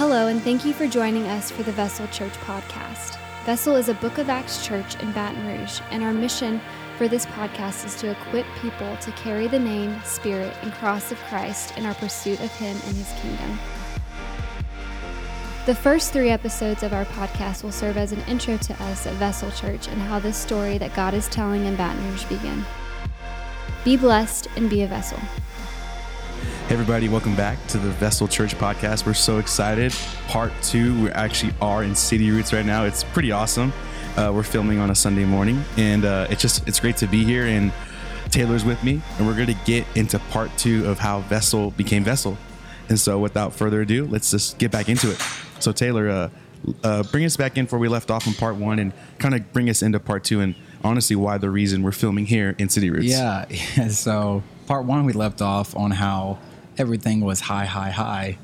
Hello, 0.00 0.28
and 0.28 0.40
thank 0.40 0.64
you 0.64 0.72
for 0.72 0.88
joining 0.88 1.26
us 1.26 1.50
for 1.50 1.62
the 1.62 1.72
Vessel 1.72 2.06
Church 2.06 2.32
podcast. 2.32 3.18
Vessel 3.44 3.76
is 3.76 3.90
a 3.90 3.94
Book 3.94 4.16
of 4.16 4.30
Acts 4.30 4.66
church 4.66 4.98
in 5.02 5.12
Baton 5.12 5.46
Rouge, 5.46 5.82
and 5.90 6.02
our 6.02 6.14
mission 6.14 6.58
for 6.96 7.06
this 7.06 7.26
podcast 7.26 7.84
is 7.84 7.94
to 7.96 8.10
equip 8.10 8.46
people 8.62 8.96
to 8.96 9.12
carry 9.12 9.46
the 9.46 9.58
name, 9.58 10.00
spirit, 10.02 10.56
and 10.62 10.72
cross 10.72 11.12
of 11.12 11.18
Christ 11.24 11.76
in 11.76 11.84
our 11.84 11.92
pursuit 11.92 12.40
of 12.40 12.50
Him 12.52 12.78
and 12.86 12.96
His 12.96 13.12
kingdom. 13.20 13.58
The 15.66 15.74
first 15.74 16.14
three 16.14 16.30
episodes 16.30 16.82
of 16.82 16.94
our 16.94 17.04
podcast 17.04 17.62
will 17.62 17.70
serve 17.70 17.98
as 17.98 18.12
an 18.12 18.22
intro 18.26 18.56
to 18.56 18.82
us 18.84 19.06
at 19.06 19.12
Vessel 19.16 19.50
Church 19.50 19.86
and 19.86 20.00
how 20.00 20.18
this 20.18 20.38
story 20.38 20.78
that 20.78 20.94
God 20.94 21.12
is 21.12 21.28
telling 21.28 21.66
in 21.66 21.76
Baton 21.76 22.02
Rouge 22.10 22.24
began. 22.24 22.64
Be 23.84 23.98
blessed 23.98 24.48
and 24.56 24.70
be 24.70 24.80
a 24.80 24.86
vessel. 24.86 25.20
Everybody, 26.70 27.08
welcome 27.08 27.34
back 27.34 27.58
to 27.66 27.78
the 27.78 27.90
Vessel 27.90 28.28
Church 28.28 28.54
podcast. 28.54 29.04
We're 29.04 29.12
so 29.12 29.38
excited. 29.38 29.92
Part 30.28 30.52
two, 30.62 31.02
we 31.02 31.10
actually 31.10 31.52
are 31.60 31.82
in 31.82 31.96
City 31.96 32.30
Roots 32.30 32.52
right 32.52 32.64
now. 32.64 32.84
It's 32.84 33.02
pretty 33.02 33.32
awesome. 33.32 33.72
Uh, 34.16 34.30
we're 34.32 34.44
filming 34.44 34.78
on 34.78 34.88
a 34.88 34.94
Sunday 34.94 35.24
morning, 35.24 35.64
and 35.76 36.04
uh, 36.04 36.28
it's 36.30 36.40
just 36.40 36.68
it's 36.68 36.78
great 36.78 36.96
to 36.98 37.08
be 37.08 37.24
here. 37.24 37.46
And 37.46 37.72
Taylor's 38.30 38.64
with 38.64 38.84
me, 38.84 39.02
and 39.18 39.26
we're 39.26 39.34
going 39.34 39.48
to 39.48 39.58
get 39.64 39.84
into 39.96 40.20
part 40.30 40.56
two 40.56 40.86
of 40.86 41.00
how 41.00 41.22
Vessel 41.22 41.72
became 41.72 42.04
Vessel. 42.04 42.38
And 42.88 43.00
so, 43.00 43.18
without 43.18 43.52
further 43.52 43.80
ado, 43.80 44.06
let's 44.06 44.30
just 44.30 44.56
get 44.58 44.70
back 44.70 44.88
into 44.88 45.10
it. 45.10 45.20
So, 45.58 45.72
Taylor, 45.72 46.08
uh, 46.08 46.28
uh, 46.84 47.02
bring 47.02 47.24
us 47.24 47.36
back 47.36 47.58
in 47.58 47.66
where 47.66 47.80
we 47.80 47.88
left 47.88 48.12
off 48.12 48.28
in 48.28 48.34
part 48.34 48.54
one, 48.54 48.78
and 48.78 48.92
kind 49.18 49.34
of 49.34 49.52
bring 49.52 49.68
us 49.68 49.82
into 49.82 49.98
part 49.98 50.22
two, 50.22 50.40
and 50.40 50.54
honestly, 50.84 51.16
why 51.16 51.36
the 51.36 51.50
reason 51.50 51.82
we're 51.82 51.90
filming 51.90 52.26
here 52.26 52.54
in 52.58 52.68
City 52.68 52.90
Roots. 52.90 53.06
Yeah. 53.06 53.46
So 53.90 54.44
part 54.68 54.84
one, 54.84 55.04
we 55.04 55.12
left 55.12 55.42
off 55.42 55.74
on 55.74 55.90
how 55.90 56.38
everything 56.80 57.20
was 57.20 57.40
high, 57.40 57.66
high, 57.66 57.90
high. 57.90 58.38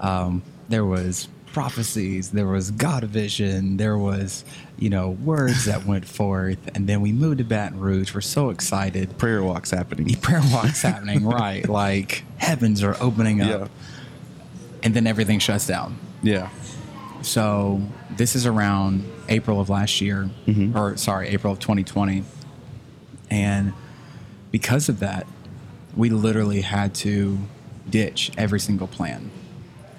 Um, 0.00 0.42
there 0.68 0.84
was 0.84 1.28
prophecies, 1.52 2.30
there 2.30 2.46
was 2.46 2.70
God 2.70 3.02
vision, 3.04 3.76
there 3.76 3.98
was 3.98 4.44
you 4.78 4.88
know 4.88 5.10
words 5.10 5.64
that 5.64 5.84
went 5.84 6.04
forth, 6.18 6.58
and 6.76 6.86
then 6.86 7.00
we 7.00 7.10
moved 7.12 7.38
to 7.38 7.44
Baton 7.44 7.80
Rouge. 7.80 8.14
We're 8.14 8.20
so 8.20 8.50
excited. 8.50 9.18
prayer 9.18 9.42
walks 9.42 9.70
happening. 9.72 10.14
Prayer 10.20 10.42
walks 10.52 10.82
happening, 10.82 11.26
right? 11.26 11.66
Like 11.80 12.22
heavens 12.36 12.82
are 12.84 12.96
opening 13.00 13.40
up, 13.40 13.48
Yeah. 13.62 13.66
and 14.84 14.94
then 14.94 15.06
everything 15.06 15.38
shuts 15.40 15.66
down. 15.66 15.98
Yeah. 16.22 16.50
So 17.22 17.82
this 18.16 18.34
is 18.36 18.46
around 18.46 19.04
April 19.28 19.60
of 19.60 19.68
last 19.68 20.00
year, 20.00 20.30
or 20.74 20.96
sorry, 20.96 21.28
April 21.28 21.52
of 21.52 21.58
2020, 21.58 22.24
and 23.30 23.72
because 24.50 24.88
of 24.88 25.00
that, 25.00 25.26
we 25.96 26.08
literally 26.10 26.60
had 26.62 26.94
to 26.94 27.38
ditch 27.88 28.30
every 28.36 28.60
single 28.60 28.86
plan. 28.86 29.30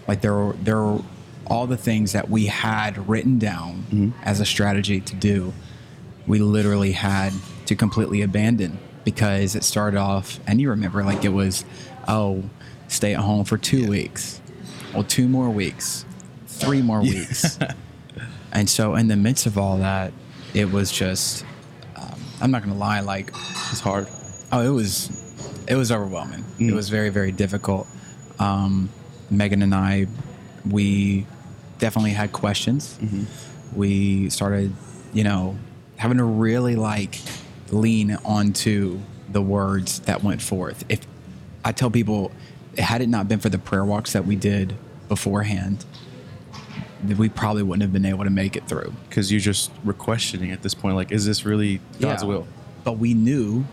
Like 0.08 0.22
there 0.22 0.34
were 0.34 0.54
there 0.54 0.78
were 0.82 1.02
all 1.48 1.68
the 1.68 1.78
things 1.78 2.14
that 2.14 2.30
we 2.30 2.46
had 2.46 3.10
written 3.10 3.38
down 3.40 4.14
as 4.24 4.40
a 4.40 4.46
strategy 4.46 5.02
to 5.02 5.16
do. 5.16 5.54
We 6.28 6.40
literally 6.40 6.94
had 6.94 7.34
to 7.66 7.76
completely 7.76 8.22
abandon 8.22 8.78
because 9.04 9.56
it 9.56 9.64
started 9.64 9.98
off, 9.98 10.40
and 10.48 10.62
you 10.62 10.70
remember, 10.70 11.04
like 11.04 11.26
it 11.26 11.30
was, 11.34 11.66
oh, 12.08 12.44
stay 12.88 13.14
at 13.16 13.20
home 13.22 13.44
for 13.44 13.58
two 13.58 13.90
weeks, 13.90 14.40
well, 14.94 15.04
two 15.04 15.28
more 15.28 15.50
weeks, 15.50 16.06
three 16.48 16.82
more 16.82 17.02
weeks. 17.02 17.58
and 18.54 18.70
so, 18.70 18.96
in 18.96 19.08
the 19.08 19.16
midst 19.16 19.46
of 19.48 19.58
all 19.58 19.78
that, 19.80 20.14
it 20.54 20.72
was 20.72 20.92
just, 20.92 21.44
um, 21.96 22.16
I'm 22.40 22.52
not 22.52 22.62
going 22.62 22.74
to 22.74 22.80
lie, 22.80 23.00
like, 23.00 23.30
It's 23.72 23.80
hard. 23.80 24.08
oh, 24.52 24.62
it 24.62 24.70
was, 24.70 25.10
it 25.68 25.76
was 25.76 25.92
overwhelming. 25.92 26.44
It 26.60 26.74
was 26.74 26.90
very, 26.90 27.10
very 27.10 27.32
difficult. 27.32 27.88
Um, 28.40 28.90
Megan 29.30 29.62
and 29.62 29.74
I, 29.74 30.08
we 30.70 31.26
definitely 31.80 32.12
had 32.12 32.32
questions. 32.32 32.98
We 33.76 34.30
started, 34.30 34.74
you 35.14 35.24
know, 35.24 35.58
having 35.98 36.18
to 36.18 36.24
really 36.24 36.76
like 36.76 37.20
lean 37.72 38.16
onto 38.26 39.00
the 39.30 39.42
words 39.42 40.00
that 40.02 40.24
went 40.24 40.42
forth. 40.42 40.84
If 40.90 41.00
I 41.64 41.72
tell 41.72 41.90
people, 41.90 42.32
had 42.78 43.02
it 43.02 43.08
not 43.08 43.28
been 43.28 43.40
for 43.40 43.50
the 43.50 43.60
prayer 43.60 43.86
walks 43.86 44.14
that 44.14 44.26
we 44.26 44.36
did 44.36 44.76
beforehand, 45.08 45.86
that 47.04 47.18
we 47.18 47.30
probably 47.30 47.64
wouldn't 47.64 47.82
have 47.82 47.94
been 47.94 48.06
able 48.06 48.24
to 48.26 48.30
make 48.30 48.56
it 48.56 48.68
through. 48.68 48.94
because 49.10 49.32
you 49.32 49.40
just 49.40 49.72
were 49.86 49.94
questioning 49.94 50.52
at 50.52 50.62
this 50.62 50.74
point 50.76 50.96
like 50.96 51.12
is 51.12 51.26
this 51.26 51.46
really 51.46 51.80
god's 52.00 52.22
Yeah. 52.24 52.30
will 52.30 52.48
But 52.84 53.00
we 53.00 53.14
knew 53.16 53.66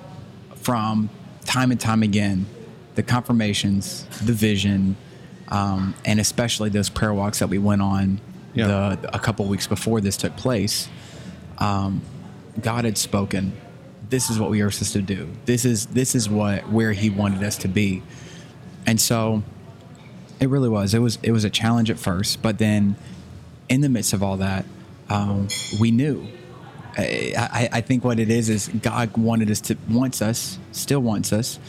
from 0.57 1.11
time 1.49 1.71
and 1.71 1.81
time 1.81 2.03
again 2.03 2.47
the 2.95 3.03
confirmations, 3.03 4.05
the 4.25 4.33
vision, 4.33 4.97
um, 5.49 5.95
and 6.05 6.19
especially 6.21 6.69
those 6.69 6.89
prayer 6.89 7.15
walks 7.15 7.39
that 7.39 7.49
we 7.49 7.57
went 7.59 7.81
on 7.81 8.21
Yeah. 8.55 8.97
the, 9.01 9.15
a 9.15 9.19
couple 9.21 9.47
weeks 9.47 9.67
before 9.69 10.01
this 10.01 10.17
took 10.17 10.37
place. 10.37 10.89
Um, 11.59 12.03
God 12.61 12.85
had 12.85 12.99
spoken. 12.99 13.53
This 14.11 14.31
is 14.31 14.39
what 14.41 14.51
we 14.51 14.63
are 14.63 14.71
supposed 14.71 14.95
to 14.95 15.03
do. 15.03 15.29
This 15.45 15.65
is 15.65 15.87
this 15.87 16.15
is 16.15 16.29
what 16.29 16.69
where 16.71 16.93
He 16.93 17.09
wanted 17.09 17.43
us 17.45 17.57
to 17.59 17.69
be, 17.69 18.03
and 18.87 19.01
so 19.01 19.43
it 20.41 20.49
really 20.49 20.69
was. 20.69 20.93
It 20.95 20.99
was 21.01 21.19
it 21.23 21.31
was 21.33 21.45
a 21.45 21.51
challenge 21.51 21.91
at 21.91 21.99
first, 21.99 22.43
but 22.43 22.59
then 22.59 22.97
in 23.69 23.81
the 23.81 23.89
midst 23.89 24.13
of 24.13 24.23
all 24.23 24.39
that, 24.39 24.65
um, 25.09 25.47
we 25.81 25.91
knew. 25.91 26.27
I, 26.99 27.69
I, 27.73 27.81
think 27.81 28.05
what 28.05 28.19
it 28.19 28.29
is 28.29 28.49
is 28.49 28.69
God 28.69 29.17
wanted 29.17 29.51
us 29.51 29.61
to 29.63 29.77
wants 29.89 30.21
us, 30.21 30.59
still 30.73 31.01
wants 31.01 31.33
us, 31.33 31.61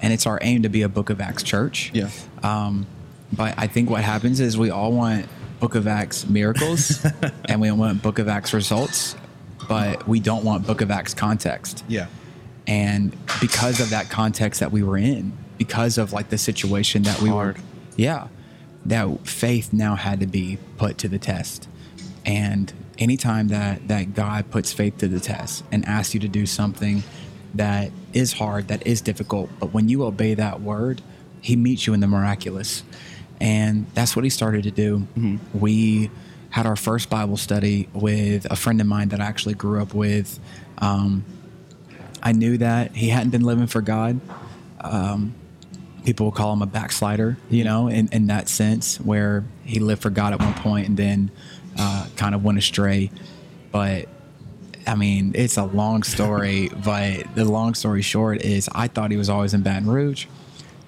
and 0.00 0.12
it's 0.12 0.26
our 0.26 0.38
aim 0.42 0.62
to 0.62 0.68
be 0.68 0.82
a 0.82 0.88
Book 0.88 1.10
of 1.10 1.20
Acts 1.20 1.42
church. 1.42 1.90
Yeah. 1.92 2.10
Um, 2.42 2.86
but 3.32 3.54
I 3.58 3.66
think 3.66 3.90
what 3.90 4.04
happens 4.04 4.40
is 4.40 4.56
we 4.56 4.70
all 4.70 4.92
want 4.92 5.26
Book 5.58 5.74
of 5.74 5.88
Acts 5.88 6.28
miracles, 6.28 7.04
and 7.48 7.60
we 7.60 7.70
want 7.72 8.02
Book 8.02 8.18
of 8.18 8.28
Acts 8.28 8.54
results, 8.54 9.16
but 9.68 10.06
we 10.06 10.20
don't 10.20 10.44
want 10.44 10.66
Book 10.66 10.80
of 10.80 10.90
Acts 10.90 11.14
context. 11.14 11.84
yeah 11.88 12.06
And 12.66 13.16
because 13.40 13.80
of 13.80 13.90
that 13.90 14.10
context 14.10 14.60
that 14.60 14.70
we 14.70 14.82
were 14.82 14.96
in, 14.96 15.32
because 15.58 15.98
of 15.98 16.12
like 16.12 16.28
the 16.28 16.38
situation 16.38 17.02
that 17.02 17.20
we 17.20 17.30
Hard. 17.30 17.56
were, 17.56 17.62
yeah, 17.96 18.28
that 18.86 19.26
faith 19.26 19.72
now 19.72 19.96
had 19.96 20.20
to 20.20 20.26
be 20.26 20.58
put 20.76 20.98
to 20.98 21.08
the 21.08 21.18
test. 21.18 21.68
And 22.24 22.72
anytime 22.98 23.48
that 23.48 23.88
that 23.88 24.14
God 24.14 24.50
puts 24.50 24.72
faith 24.72 24.98
to 24.98 25.08
the 25.08 25.20
test 25.20 25.64
and 25.70 25.84
asks 25.86 26.14
you 26.14 26.20
to 26.20 26.28
do 26.28 26.46
something 26.46 27.02
that 27.54 27.90
is 28.12 28.34
hard, 28.34 28.68
that 28.68 28.86
is 28.86 29.00
difficult, 29.00 29.50
but 29.58 29.72
when 29.72 29.88
you 29.88 30.04
obey 30.04 30.34
that 30.34 30.60
word, 30.60 31.00
He 31.40 31.56
meets 31.56 31.86
you 31.86 31.94
in 31.94 32.00
the 32.00 32.06
miraculous. 32.06 32.82
And 33.40 33.86
that's 33.94 34.16
what 34.16 34.24
He 34.24 34.30
started 34.30 34.64
to 34.64 34.70
do. 34.70 35.06
We 35.54 36.10
had 36.50 36.66
our 36.66 36.76
first 36.76 37.10
Bible 37.10 37.36
study 37.36 37.88
with 37.92 38.50
a 38.50 38.56
friend 38.56 38.80
of 38.80 38.86
mine 38.86 39.10
that 39.10 39.20
I 39.20 39.24
actually 39.24 39.54
grew 39.54 39.80
up 39.80 39.94
with. 39.94 40.38
Um, 40.78 41.24
I 42.22 42.32
knew 42.32 42.58
that 42.58 42.96
he 42.96 43.08
hadn't 43.10 43.30
been 43.30 43.42
living 43.42 43.66
for 43.66 43.80
God. 43.80 44.20
Um, 44.80 45.34
people 46.04 46.26
will 46.26 46.32
call 46.32 46.52
him 46.52 46.62
a 46.62 46.66
backslider, 46.66 47.36
you 47.50 47.64
know, 47.64 47.88
in, 47.88 48.08
in 48.12 48.28
that 48.28 48.48
sense, 48.48 48.98
where 48.98 49.44
he 49.64 49.78
lived 49.78 50.02
for 50.02 50.10
God 50.10 50.32
at 50.32 50.40
one 50.40 50.54
point 50.54 50.88
and 50.88 50.96
then 50.96 51.30
uh, 51.78 52.06
kind 52.16 52.34
of 52.34 52.44
went 52.44 52.58
astray. 52.58 53.10
But 53.72 54.08
I 54.86 54.94
mean, 54.94 55.32
it's 55.34 55.56
a 55.56 55.64
long 55.64 56.02
story, 56.02 56.68
but 56.84 57.34
the 57.34 57.44
long 57.44 57.74
story 57.74 58.02
short 58.02 58.42
is 58.42 58.68
I 58.74 58.88
thought 58.88 59.10
he 59.10 59.16
was 59.16 59.28
always 59.28 59.54
in 59.54 59.62
Baton 59.62 59.88
Rouge. 59.88 60.26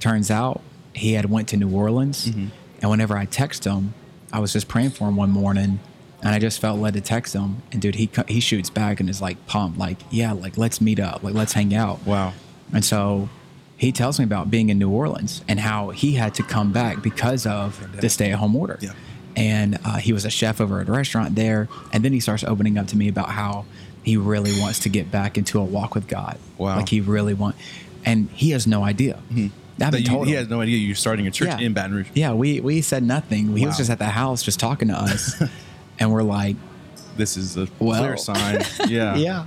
Turns 0.01 0.31
out 0.31 0.63
he 0.95 1.13
had 1.13 1.27
went 1.31 1.49
to 1.49 1.57
New 1.57 1.71
Orleans, 1.75 2.27
and 2.81 2.91
whenever 2.91 3.17
I 3.17 3.27
text 3.27 3.65
him, 3.65 3.95
I 4.33 4.39
was 4.41 4.53
just 4.53 4.67
praying 4.69 4.91
for 4.91 5.09
him 5.09 5.17
one 5.17 5.31
morning, 5.31 5.81
and 6.23 6.35
I 6.35 6.39
just 6.39 6.61
felt 6.61 6.81
led 6.81 6.95
to 6.95 7.01
text 7.01 7.35
him. 7.35 7.63
And 7.73 7.83
dude, 7.83 7.97
he 7.97 8.09
he 8.29 8.41
shoots 8.41 8.71
back 8.71 9.01
and 9.01 9.11
is 9.11 9.21
like 9.21 9.47
pumped, 9.47 9.79
like 9.79 9.99
yeah, 10.11 10.33
like 10.33 10.57
let's 10.57 10.81
meet 10.81 10.99
up, 10.99 11.23
like 11.23 11.35
let's 11.35 11.53
hang 11.53 11.75
out. 11.75 12.05
wow 12.07 12.33
And 12.73 12.85
so 12.85 13.29
he 13.77 13.93
tells 13.93 14.19
me 14.19 14.25
about 14.25 14.51
being 14.51 14.69
in 14.71 14.79
New 14.79 14.91
Orleans 14.91 15.43
and 15.49 15.59
how 15.61 15.91
he 15.91 16.13
had 16.15 16.35
to 16.35 16.43
come 16.43 16.73
back 16.73 17.03
because 17.03 17.47
of 17.47 18.01
the 18.01 18.09
stay 18.09 18.31
at 18.33 18.39
home 18.39 18.55
order. 18.57 18.79
Yeah. 18.81 18.93
And 19.37 19.79
uh, 19.85 19.97
he 19.99 20.13
was 20.13 20.25
a 20.25 20.31
chef 20.31 20.61
over 20.61 20.81
at 20.81 20.89
a 20.89 20.93
restaurant 20.93 21.35
there. 21.35 21.69
And 21.93 22.05
then 22.05 22.13
he 22.13 22.21
starts 22.21 22.45
opening 22.45 22.77
up 22.79 22.89
to 22.89 22.97
me 22.97 23.09
about 23.09 23.31
how 23.31 23.65
he 24.03 24.17
really 24.17 24.59
wants 24.61 24.81
to 24.81 24.89
get 24.89 25.11
back 25.11 25.39
into 25.39 25.59
a 25.61 25.65
walk 25.65 25.95
with 25.95 26.09
God. 26.09 26.39
Wow. 26.59 26.77
Like 26.77 26.89
he 26.89 27.01
really 27.01 27.35
want, 27.35 27.57
and 28.05 28.29
he 28.31 28.51
has 28.51 28.67
no 28.67 28.83
idea. 28.85 29.21
I 29.35 29.51
that 29.79 29.85
haven't 29.87 30.01
you, 30.03 30.07
told 30.09 30.27
he 30.27 30.33
him. 30.33 30.39
has 30.41 30.49
no 30.49 30.61
idea 30.61 30.77
you're 30.79 30.95
starting 30.97 31.27
a 31.27 31.31
church 31.31 31.49
Yeah. 31.49 31.59
in 31.61 31.73
Baton 31.75 31.95
Rouge 31.95 32.09
Yeah, 32.15 32.33
we, 32.35 32.61
we 32.61 32.81
said 32.83 33.03
nothing. 33.03 33.57
He 33.57 33.67
was 33.67 33.77
just 33.77 33.89
at 33.91 33.99
the 33.99 34.07
house 34.07 34.43
just 34.43 34.59
talking 34.61 34.89
to 34.89 34.95
us. 34.95 35.41
and 35.99 36.13
we're 36.13 36.23
like, 36.23 36.57
this 37.17 37.37
is 37.37 37.57
a 37.57 37.69
Well. 37.79 37.99
clear 38.01 38.17
sign 38.17 38.63
yeah 38.89 39.17
yeah. 39.17 39.45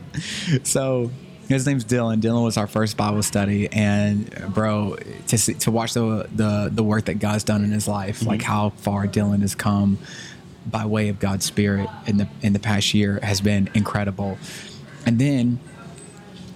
So 0.63 1.11
his 1.47 1.65
name's 1.67 1.85
Dylan. 1.85 2.21
Dylan 2.21 2.43
was 2.43 2.57
our 2.57 2.67
first 2.67 2.97
Bible 2.97 3.23
study, 3.23 3.71
and 3.71 4.29
bro, 4.53 4.97
to 5.27 5.37
see, 5.37 5.53
to 5.55 5.71
watch 5.71 5.93
the 5.93 6.27
the 6.33 6.69
the 6.71 6.83
work 6.83 7.05
that 7.05 7.15
God's 7.19 7.43
done 7.43 7.63
in 7.63 7.71
his 7.71 7.87
life, 7.87 8.25
like 8.25 8.41
mm-hmm. 8.41 8.51
how 8.51 8.69
far 8.71 9.07
Dylan 9.07 9.41
has 9.41 9.55
come 9.55 9.97
by 10.65 10.85
way 10.85 11.09
of 11.09 11.19
God's 11.19 11.45
Spirit 11.45 11.89
in 12.07 12.17
the 12.17 12.27
in 12.41 12.53
the 12.53 12.59
past 12.59 12.93
year, 12.93 13.19
has 13.21 13.41
been 13.41 13.69
incredible. 13.73 14.37
And 15.05 15.19
then 15.19 15.59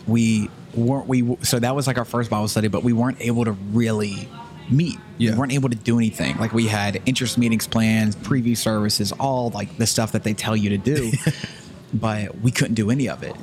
we 0.08 0.50
weren't 0.74 1.08
we 1.08 1.38
so 1.44 1.60
that 1.60 1.76
was 1.76 1.88
like 1.88 1.98
our 1.98 2.06
first 2.06 2.30
Bible 2.30 2.48
study, 2.48 2.68
but 2.68 2.84
we 2.84 2.94
weren't 2.94 3.20
able 3.22 3.46
to 3.46 3.52
really 3.52 4.28
meet. 4.70 4.98
Yeah. 5.18 5.32
We 5.32 5.38
weren't 5.40 5.54
able 5.54 5.70
to 5.70 5.76
do 5.76 5.98
anything. 5.98 6.38
Like 6.38 6.54
we 6.54 6.68
had 6.68 7.02
interest 7.06 7.38
meetings 7.38 7.68
plans, 7.68 8.16
preview 8.16 8.56
services, 8.56 9.12
all 9.14 9.50
like 9.50 9.78
the 9.78 9.88
stuff 9.88 10.12
that 10.14 10.24
they 10.24 10.34
tell 10.34 10.56
you 10.56 10.70
to 10.70 10.78
do, 10.78 11.12
but 11.94 12.40
we 12.40 12.52
couldn't 12.52 12.76
do 12.76 12.92
any 12.92 13.10
of 13.10 13.24
it. 13.24 13.36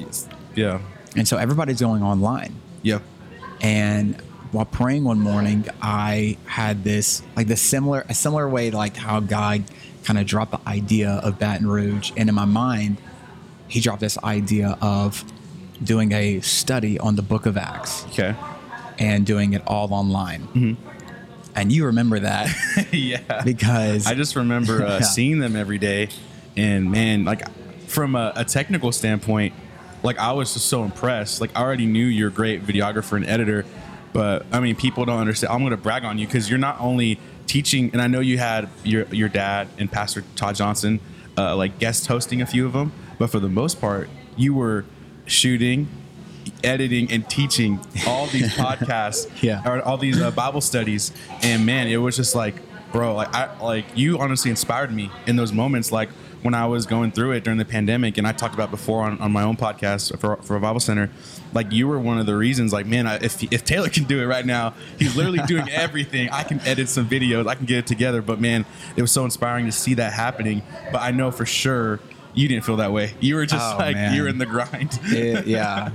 Yeah. 0.55 0.81
And 1.17 1.27
so 1.29 1.37
everybody's 1.37 1.81
going 1.81 2.03
online. 2.03 2.55
Yeah. 2.83 2.99
And 3.61 4.21
while 4.53 4.65
praying 4.65 5.05
one 5.05 5.21
morning, 5.21 5.67
I 5.81 6.37
had 6.47 6.85
this 6.85 7.23
like 7.37 7.47
the 7.49 7.57
similar 7.57 8.05
a 8.09 8.15
similar 8.15 8.49
way 8.49 8.71
to 8.71 8.77
like 8.77 8.97
how 8.97 9.21
God 9.21 9.65
kind 10.05 10.19
of 10.19 10.27
dropped 10.27 10.53
the 10.53 10.69
idea 10.69 11.11
of 11.23 11.39
Baton 11.39 11.67
Rouge, 11.67 12.13
and 12.17 12.29
in 12.29 12.35
my 12.35 12.45
mind, 12.45 12.99
He 13.69 13.81
dropped 13.81 14.01
this 14.01 14.19
idea 14.23 14.77
of 14.83 15.25
doing 15.83 16.13
a 16.13 16.41
study 16.41 16.99
on 16.99 17.17
the 17.17 17.23
Book 17.23 17.47
of 17.47 17.57
Acts 17.57 18.05
Okay. 18.09 18.35
and 18.99 19.25
doing 19.27 19.55
it 19.55 19.63
all 19.67 19.93
online. 19.95 20.43
Hmm. 20.43 20.75
And 21.57 21.73
you 21.73 21.87
remember 21.87 22.21
that 22.21 22.49
yeah. 22.93 23.43
because 23.45 24.07
I 24.07 24.15
just 24.15 24.37
remember 24.37 24.85
uh, 24.85 24.89
Yeah. 24.99 25.01
seeing 25.01 25.39
them 25.39 25.57
every 25.57 25.79
day, 25.79 26.09
and 26.57 26.91
man, 26.91 27.25
like 27.25 27.43
from 27.89 28.15
a, 28.15 28.33
a 28.37 28.45
technical 28.45 28.93
standpoint, 28.93 29.55
like 30.05 30.19
I 30.19 30.31
was 30.33 30.53
just 30.55 30.67
so 30.67 30.85
impressed. 30.85 31.41
Like 31.41 31.51
I 31.57 31.63
already 31.63 31.87
knew 31.87 32.05
you're 32.07 32.29
a 32.29 32.33
great 32.33 32.65
videographer 32.65 33.17
and 33.17 33.27
editor, 33.27 33.65
but 34.13 34.47
I 34.53 34.61
mean, 34.61 34.77
people 34.77 35.05
don't 35.05 35.19
understand. 35.19 35.53
I'm 35.53 35.61
going 35.61 35.73
to 35.73 35.77
brag 35.77 36.05
on 36.05 36.19
you 36.19 36.27
because 36.27 36.49
you're 36.49 36.59
not 36.61 36.81
only 36.81 37.19
teaching, 37.49 37.91
and 37.93 38.01
I 38.01 38.07
know 38.07 38.21
you 38.21 38.39
had 38.39 38.69
your 38.85 39.07
your 39.07 39.29
dad 39.29 39.67
and 39.79 39.91
Pastor 39.91 40.23
Todd 40.37 40.55
Johnson, 40.55 41.01
uh, 41.37 41.57
like 41.57 41.79
guest 41.81 42.07
hosting 42.07 42.41
a 42.41 42.47
few 42.47 42.65
of 42.67 42.73
them, 42.73 42.93
but 43.19 43.31
for 43.31 43.41
the 43.41 43.49
most 43.49 43.81
part, 43.81 44.09
you 44.37 44.55
were 44.55 44.85
shooting. 45.27 45.89
Editing 46.63 47.11
and 47.11 47.29
teaching 47.29 47.79
all 48.07 48.27
these 48.27 48.49
podcasts, 48.57 49.29
Yeah. 49.43 49.63
or 49.67 49.83
all 49.83 49.97
these 49.99 50.21
uh, 50.21 50.31
Bible 50.31 50.61
studies, 50.61 51.11
and 51.43 51.65
man, 51.65 51.89
it 51.89 51.97
was 51.97 52.17
just 52.17 52.35
like, 52.35 52.55
bro, 52.93 53.15
like 53.15 53.35
I 53.35 53.59
like 53.63 53.85
you 53.95 54.19
honestly 54.19 54.51
inspired 54.51 54.93
me 54.93 55.11
in 55.27 55.37
those 55.37 55.53
moments, 55.53 55.91
like 55.93 56.11
when 56.45 56.53
I 56.55 56.67
was 56.67 56.85
going 56.85 57.11
through 57.11 57.33
it 57.33 57.43
during 57.43 57.59
the 57.59 57.65
pandemic, 57.65 58.19
and 58.19 58.27
I 58.27 58.33
talked 58.33 58.55
about 58.55 58.71
before 58.71 59.03
on, 59.03 59.19
on 59.19 59.33
my 59.33 59.43
own 59.43 59.57
podcast 59.57 60.19
for 60.21 60.37
for 60.43 60.59
Bible 60.61 60.79
Center, 60.79 61.11
like 61.55 61.73
you 61.73 61.89
were 61.89 61.99
one 61.99 62.19
of 62.19 62.27
the 62.27 62.37
reasons, 62.37 62.73
like 62.73 62.85
man, 62.87 63.07
I, 63.07 63.17
if 63.17 63.43
if 63.53 63.65
Taylor 63.65 63.89
can 63.89 64.05
do 64.05 64.21
it 64.21 64.27
right 64.27 64.45
now, 64.45 64.75
he's 64.99 65.17
literally 65.17 65.39
doing 65.47 65.69
everything. 65.71 66.29
I 66.31 66.43
can 66.43 66.61
edit 66.61 66.89
some 66.91 67.09
videos, 67.09 67.47
I 67.49 67.55
can 67.55 67.65
get 67.65 67.79
it 67.79 67.87
together, 67.87 68.21
but 68.23 68.41
man, 68.41 68.67
it 68.95 69.03
was 69.03 69.11
so 69.11 69.25
inspiring 69.25 69.65
to 69.67 69.73
see 69.73 69.95
that 69.95 70.13
happening. 70.13 70.63
But 70.93 71.01
I 71.03 71.11
know 71.11 71.31
for 71.31 71.47
sure. 71.47 71.99
You 72.37 72.49
didn't 72.49 72.65
feel 72.65 72.79
that 72.79 72.91
way. 72.93 73.15
You 73.21 73.37
were 73.37 73.47
just 73.47 73.75
Oh, 73.75 73.79
like 73.79 73.95
man. 73.95 74.13
you're 74.13 74.27
in 74.27 74.39
the 74.39 74.47
grind. 74.47 74.99
It- 75.05 75.47
yeah. 75.47 75.93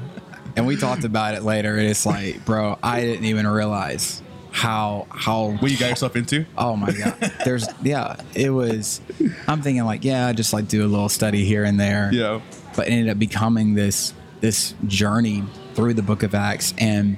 And 0.56 0.66
we 0.66 0.78
talked 0.78 1.04
about 1.04 1.36
it 1.36 1.44
later. 1.44 1.78
It's 1.78 2.06
like, 2.06 2.46
bro, 2.46 2.80
I 2.82 3.02
didn't 3.02 3.26
even 3.26 3.46
realize 3.46 4.22
how 4.52 5.06
how 5.10 5.52
what 5.60 5.72
you 5.72 5.78
got 5.78 5.90
yourself 5.90 6.16
into? 6.16 6.46
Oh 6.58 6.76
my 6.76 6.92
god. 6.92 7.14
There's 7.46 7.68
yeah, 7.84 8.16
it 8.34 8.50
was 8.50 9.00
I'm 9.48 9.62
thinking 9.62 9.84
like, 9.86 10.04
yeah, 10.04 10.28
I 10.28 10.34
just 10.34 10.54
like 10.54 10.68
do 10.68 10.86
a 10.86 10.88
little 10.88 11.10
study 11.10 11.46
here 11.46 11.64
and 11.64 11.80
there. 11.80 12.10
Yeah. 12.12 12.42
But 12.76 12.88
it 12.88 12.92
ended 12.92 13.10
up 13.10 13.20
becoming 13.20 13.76
this 13.76 14.14
this 14.42 14.74
journey 14.88 15.44
through 15.76 15.94
the 15.94 16.02
book 16.02 16.24
of 16.24 16.34
Acts 16.34 16.74
and 16.78 17.18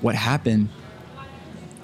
what 0.00 0.14
happened 0.14 0.68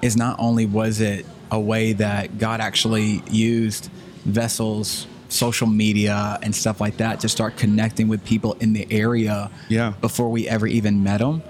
is 0.01 0.15
not 0.15 0.35
only 0.39 0.65
was 0.65 1.01
it 1.01 1.25
a 1.51 1.59
way 1.59 1.93
that 1.93 2.37
God 2.37 2.61
actually 2.61 3.21
used 3.29 3.89
vessels 4.25 5.07
social 5.29 5.67
media 5.67 6.37
and 6.43 6.53
stuff 6.55 6.79
like 6.81 6.97
that 6.97 7.19
to 7.21 7.29
start 7.29 7.55
connecting 7.57 8.07
with 8.07 8.23
people 8.25 8.53
in 8.59 8.73
the 8.73 8.85
area 8.91 9.49
Yeah. 9.69 9.93
before 10.01 10.29
we 10.29 10.47
ever 10.47 10.67
even 10.67 11.03
met 11.03 11.19
them 11.19 11.41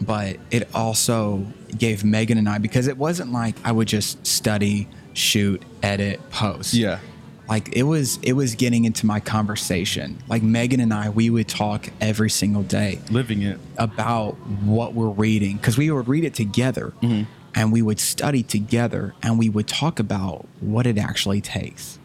but 0.00 0.36
it 0.50 0.68
also 0.74 1.46
gave 1.76 2.04
Megan 2.04 2.38
and 2.38 2.48
I 2.48 2.58
because 2.58 2.86
it 2.86 2.96
wasn't 2.96 3.32
like 3.32 3.56
I 3.64 3.72
would 3.72 3.88
just 3.88 4.26
study, 4.26 4.88
shoot, 5.12 5.62
edit, 5.82 6.20
post. 6.30 6.74
Yeah. 6.74 7.00
Like 7.48 7.76
it 7.76 7.82
was 7.82 8.18
it 8.22 8.34
was 8.34 8.54
getting 8.54 8.84
into 8.84 9.06
my 9.06 9.18
conversation. 9.18 10.22
Like 10.28 10.42
Megan 10.42 10.78
and 10.78 10.94
I 10.94 11.10
we 11.10 11.30
would 11.30 11.48
talk 11.48 11.88
every 12.00 12.30
single 12.30 12.62
day 12.62 13.00
Living 13.10 13.42
it. 13.42 13.58
about 13.76 14.34
what 14.62 14.94
we're 14.94 15.08
reading 15.08 15.56
because 15.56 15.76
we 15.76 15.90
would 15.90 16.06
read 16.06 16.22
it 16.22 16.34
together 16.34 16.92
mm-hmm. 17.02 17.24
and 17.54 17.72
we 17.72 17.82
would 17.82 17.98
study 17.98 18.44
together 18.44 19.14
and 19.20 19.36
we 19.36 19.48
would 19.48 19.66
talk 19.66 19.98
about 19.98 20.46
what 20.60 20.86
it 20.86 20.96
actually 20.96 21.40
takes 21.40 21.98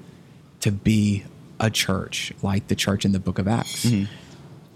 to 0.61 0.71
be 0.71 1.25
a 1.59 1.69
church 1.69 2.33
like 2.41 2.67
the 2.67 2.75
church 2.75 3.05
in 3.05 3.11
the 3.11 3.19
book 3.19 3.37
of 3.37 3.47
Acts. 3.47 3.85
Mm-hmm. 3.85 4.11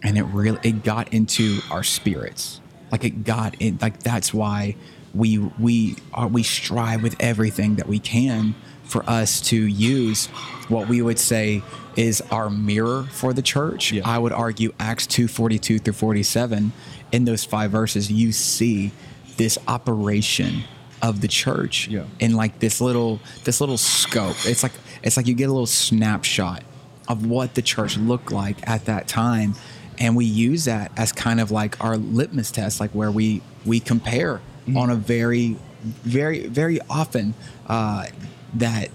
And 0.04 0.18
it 0.20 0.24
really 0.24 0.60
it 0.62 0.84
got 0.84 1.12
into 1.12 1.60
our 1.72 1.84
spirits. 1.84 2.62
Like 2.92 3.04
it 3.04 3.24
got 3.24 3.56
in 3.62 3.78
like 3.82 4.02
that's 4.04 4.34
why 4.34 4.76
we 5.14 5.38
we 5.38 5.96
are 6.14 6.28
we 6.28 6.44
strive 6.44 7.02
with 7.04 7.16
everything 7.20 7.76
that 7.76 7.88
we 7.88 8.00
can 8.00 8.56
for 8.84 9.08
us 9.10 9.40
to 9.42 9.56
use 9.56 10.28
what 10.68 10.88
we 10.88 11.02
would 11.02 11.20
say 11.20 11.62
is 11.96 12.22
our 12.32 12.50
mirror 12.50 13.04
for 13.12 13.34
the 13.34 13.42
church. 13.42 13.92
Yeah. 13.92 14.02
I 14.06 14.18
would 14.18 14.32
argue 14.32 14.74
Acts 14.80 15.06
2:42 15.08 15.80
through 15.84 15.94
47 15.94 16.72
in 17.12 17.26
those 17.26 17.44
five 17.44 17.72
verses 17.72 18.12
you 18.12 18.32
see 18.32 18.92
this 19.38 19.58
operation 19.68 20.64
of 21.02 21.22
the 21.22 21.28
church 21.28 21.88
Yeah. 21.88 22.04
in 22.20 22.34
like 22.36 22.60
this 22.60 22.82
little 22.82 23.20
this 23.44 23.60
little 23.62 23.78
scope. 23.78 24.36
It's 24.46 24.64
like 24.64 24.74
it's 25.04 25.18
like 25.18 25.28
you 25.28 25.34
get 25.34 25.46
a 25.50 25.54
little 25.54 25.66
snapshot 25.66 26.64
of 27.08 27.26
what 27.26 27.56
the 27.56 27.62
church 27.62 27.98
looked 27.98 28.32
like 28.32 28.68
at 28.70 28.86
that 28.86 29.08
time 29.08 29.56
and 30.00 30.16
we 30.16 30.26
use 30.26 30.66
that 30.66 30.92
as 30.98 31.12
kind 31.12 31.40
of 31.40 31.52
like 31.52 31.84
our 31.84 31.98
litmus 31.98 32.52
test 32.52 32.80
like 32.80 32.92
where 32.92 33.12
we 33.12 33.42
we 33.66 33.80
compare 33.80 34.42
on 34.76 34.90
a 34.90 34.96
very 34.96 35.58
very 35.84 36.48
very 36.48 36.80
often 36.90 37.34
uh, 37.68 38.06
that 38.54 38.90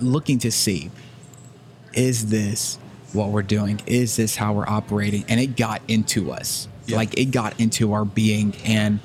looking 0.00 0.38
to 0.38 0.50
see 0.50 0.90
is 1.94 2.26
this 2.30 2.78
what 3.12 3.30
we're 3.30 3.42
doing? 3.42 3.80
Is 3.86 4.16
this 4.16 4.36
how 4.36 4.52
we're 4.52 4.68
operating? 4.68 5.24
And 5.28 5.40
it 5.40 5.56
got 5.56 5.82
into 5.88 6.30
us. 6.30 6.68
Yeah. 6.86 6.96
like 6.96 7.18
it 7.18 7.26
got 7.26 7.58
into 7.60 7.92
our 7.92 8.06
being 8.06 8.54
and 8.64 9.00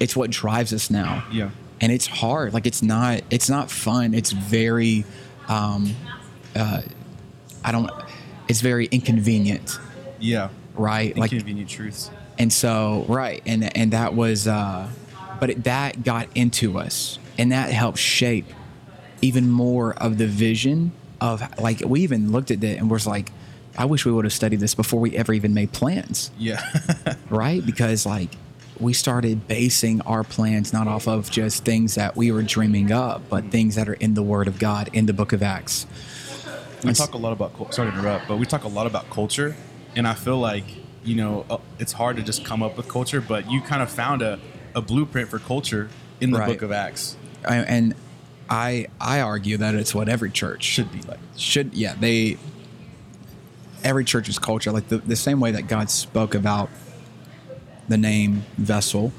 it's 0.00 0.16
what 0.16 0.30
drives 0.30 0.72
us 0.72 0.90
now. 0.90 1.24
Yeah. 1.30 1.50
and 1.80 1.92
it's 1.92 2.06
hard. 2.06 2.52
Like 2.52 2.66
it's 2.66 2.82
not 2.82 3.20
it's 3.30 3.48
not 3.48 3.70
fun. 3.70 4.14
It's 4.14 4.32
very 4.32 5.04
um 5.48 5.94
uh 6.56 6.82
i 7.64 7.72
don't 7.72 7.90
it's 8.48 8.60
very 8.60 8.86
inconvenient. 8.86 9.78
Yeah. 10.18 10.48
Right 10.74 11.16
like 11.16 11.30
convenient 11.30 11.68
truths. 11.68 12.10
and 12.38 12.52
so 12.52 13.04
right 13.08 13.42
and 13.46 13.76
and 13.76 13.92
that 13.92 14.14
was 14.14 14.46
uh 14.48 14.88
but 15.40 15.50
it, 15.50 15.64
that 15.64 16.02
got 16.04 16.28
into 16.34 16.78
us 16.78 17.18
and 17.38 17.52
that 17.52 17.70
helped 17.70 17.98
shape 17.98 18.46
even 19.20 19.48
more 19.50 19.94
of 19.94 20.18
the 20.18 20.26
vision 20.26 20.92
of 21.20 21.42
like 21.60 21.82
we 21.86 22.00
even 22.00 22.32
looked 22.32 22.50
at 22.50 22.62
it 22.64 22.78
and 22.78 22.90
was 22.90 23.06
like 23.06 23.30
i 23.76 23.84
wish 23.84 24.04
we 24.04 24.12
would 24.12 24.24
have 24.24 24.32
studied 24.32 24.60
this 24.60 24.74
before 24.74 25.00
we 25.00 25.16
ever 25.16 25.32
even 25.32 25.52
made 25.54 25.72
plans 25.72 26.30
Yeah. 26.38 26.60
right? 27.30 27.64
Because 27.64 28.04
like 28.06 28.30
we 28.80 28.92
started 28.92 29.46
basing 29.46 30.00
our 30.00 30.24
plans 30.24 30.72
not 30.72 30.88
off 30.88 31.06
of 31.06 31.30
just 31.30 31.64
things 31.64 31.94
that 31.94 32.16
we 32.16 32.32
were 32.32 32.42
dreaming 32.42 32.90
up, 32.90 33.22
but 33.28 33.44
things 33.52 33.76
that 33.76 33.88
are 33.88 33.94
in 33.94 34.14
the 34.14 34.22
Word 34.22 34.48
of 34.48 34.58
God 34.58 34.90
in 34.92 35.06
the 35.06 35.12
Book 35.12 35.32
of 35.32 35.40
Acts. 35.42 35.86
we 36.82 36.92
talk 36.92 37.14
a 37.14 37.18
lot 37.18 37.32
about 37.32 37.72
sorry 37.72 37.92
to 37.92 37.96
interrupt, 37.96 38.26
but 38.26 38.38
we 38.38 38.46
talk 38.46 38.64
a 38.64 38.68
lot 38.68 38.86
about 38.88 39.08
culture, 39.08 39.54
and 39.96 40.06
I 40.06 40.14
feel 40.14 40.38
like 40.38 40.64
you 41.04 41.16
know 41.16 41.44
uh, 41.50 41.58
it's 41.78 41.92
hard 41.92 42.16
to 42.16 42.22
just 42.22 42.44
come 42.44 42.62
up 42.62 42.76
with 42.76 42.88
culture, 42.88 43.20
but 43.20 43.50
you 43.50 43.60
kind 43.60 43.82
of 43.82 43.90
found 43.90 44.22
a, 44.22 44.38
a 44.74 44.80
blueprint 44.82 45.28
for 45.28 45.38
culture 45.38 45.88
in 46.20 46.30
the 46.30 46.38
Right. 46.38 46.48
Book 46.48 46.62
of 46.62 46.72
Acts. 46.72 47.16
I- 47.46 47.56
And 47.58 47.94
I 48.50 48.86
I 49.00 49.20
argue 49.20 49.56
that 49.58 49.74
it's 49.74 49.94
what 49.94 50.08
every 50.08 50.30
church 50.30 50.64
Should 50.64 50.92
be 50.92 51.00
like. 51.02 51.18
should 51.36 51.72
yeah 51.74 51.94
they 51.98 52.36
every 53.84 54.04
church's 54.04 54.38
culture 54.38 54.70
like 54.70 54.88
the, 54.88 54.98
the 54.98 55.16
same 55.16 55.40
way 55.40 55.50
that 55.52 55.66
god 55.68 55.90
spoke 55.90 56.34
about 56.34 56.68
the 57.88 57.96
name 57.96 58.44
vessel 58.58 59.12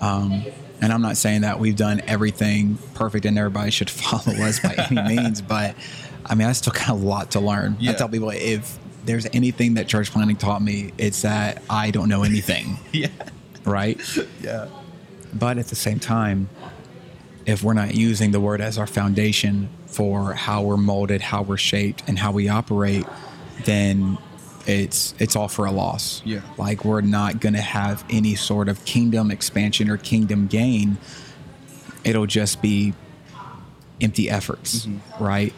um, 0.00 0.42
and 0.80 0.92
i'm 0.92 1.02
not 1.02 1.16
saying 1.16 1.42
that 1.42 1.58
we've 1.58 1.76
done 1.76 2.00
everything 2.06 2.78
perfect 2.94 3.26
and 3.26 3.36
everybody 3.38 3.70
should 3.70 3.90
follow 4.02 4.32
us 4.42 4.60
by 4.60 4.74
any 4.90 5.02
means 5.16 5.42
but 5.42 5.74
i 6.24 6.34
mean 6.34 6.46
i 6.48 6.52
still 6.52 6.72
got 6.72 6.88
a 6.88 6.94
lot 6.94 7.32
to 7.32 7.40
learn 7.40 7.76
Yeah. 7.80 7.90
i 7.90 7.94
tell 7.94 8.08
people 8.08 8.30
if 8.30 8.78
there's 9.06 9.26
anything 9.32 9.74
that 9.74 9.86
church 9.88 10.10
planning 10.10 10.36
taught 10.36 10.60
me 10.60 10.92
it's 10.98 11.22
that 11.22 11.62
i 11.70 11.90
don't 11.90 12.08
know 12.08 12.22
anything 12.22 12.78
Yeah. 12.92 13.08
right 13.64 13.98
Yeah. 14.42 14.68
but 15.32 15.58
at 15.58 15.68
the 15.68 15.76
same 15.76 15.98
time, 16.00 16.48
if 17.46 17.62
we're 17.62 17.74
not 17.74 17.94
using 17.94 18.32
the 18.32 18.40
word 18.40 18.60
as 18.60 18.76
our 18.78 18.86
foundation 18.86 19.68
for 19.86 20.32
how 20.34 20.62
we're 20.62 20.76
molded, 20.76 21.20
how 21.20 21.42
we're 21.42 21.56
shaped, 21.56 22.02
and 22.08 22.18
how 22.18 22.32
we 22.32 22.48
operate, 22.48 23.06
then 23.64 24.18
it's 24.66 25.14
it's 25.20 25.36
all 25.36 25.46
for 25.48 25.64
a 25.64 25.70
loss. 25.70 26.22
Yeah. 26.24 26.40
Like 26.58 26.84
we're 26.84 27.02
not 27.02 27.40
gonna 27.40 27.60
have 27.60 28.04
any 28.10 28.34
sort 28.34 28.68
of 28.68 28.84
kingdom 28.84 29.30
expansion 29.30 29.88
or 29.88 29.96
kingdom 29.96 30.48
gain. 30.48 30.98
It'll 32.04 32.26
just 32.26 32.60
be 32.62 32.94
empty 34.00 34.28
efforts, 34.28 34.86
mm-hmm. 34.86 35.22
right? 35.24 35.54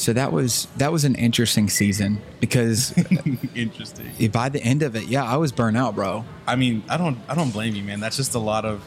So 0.00 0.14
that 0.14 0.32
was 0.32 0.66
that 0.78 0.90
was 0.90 1.04
an 1.04 1.14
interesting 1.14 1.68
season 1.68 2.22
because 2.40 2.94
Interesting. 3.54 4.30
by 4.30 4.48
the 4.48 4.62
end 4.62 4.82
of 4.82 4.96
it, 4.96 5.08
yeah, 5.08 5.22
I 5.22 5.36
was 5.36 5.52
burnt 5.52 5.76
out, 5.76 5.94
bro. 5.94 6.24
I 6.46 6.56
mean, 6.56 6.82
I 6.88 6.96
don't 6.96 7.18
I 7.28 7.34
don't 7.34 7.50
blame 7.50 7.74
you, 7.74 7.82
man. 7.82 8.00
That's 8.00 8.16
just 8.16 8.34
a 8.34 8.38
lot 8.38 8.64
of 8.64 8.82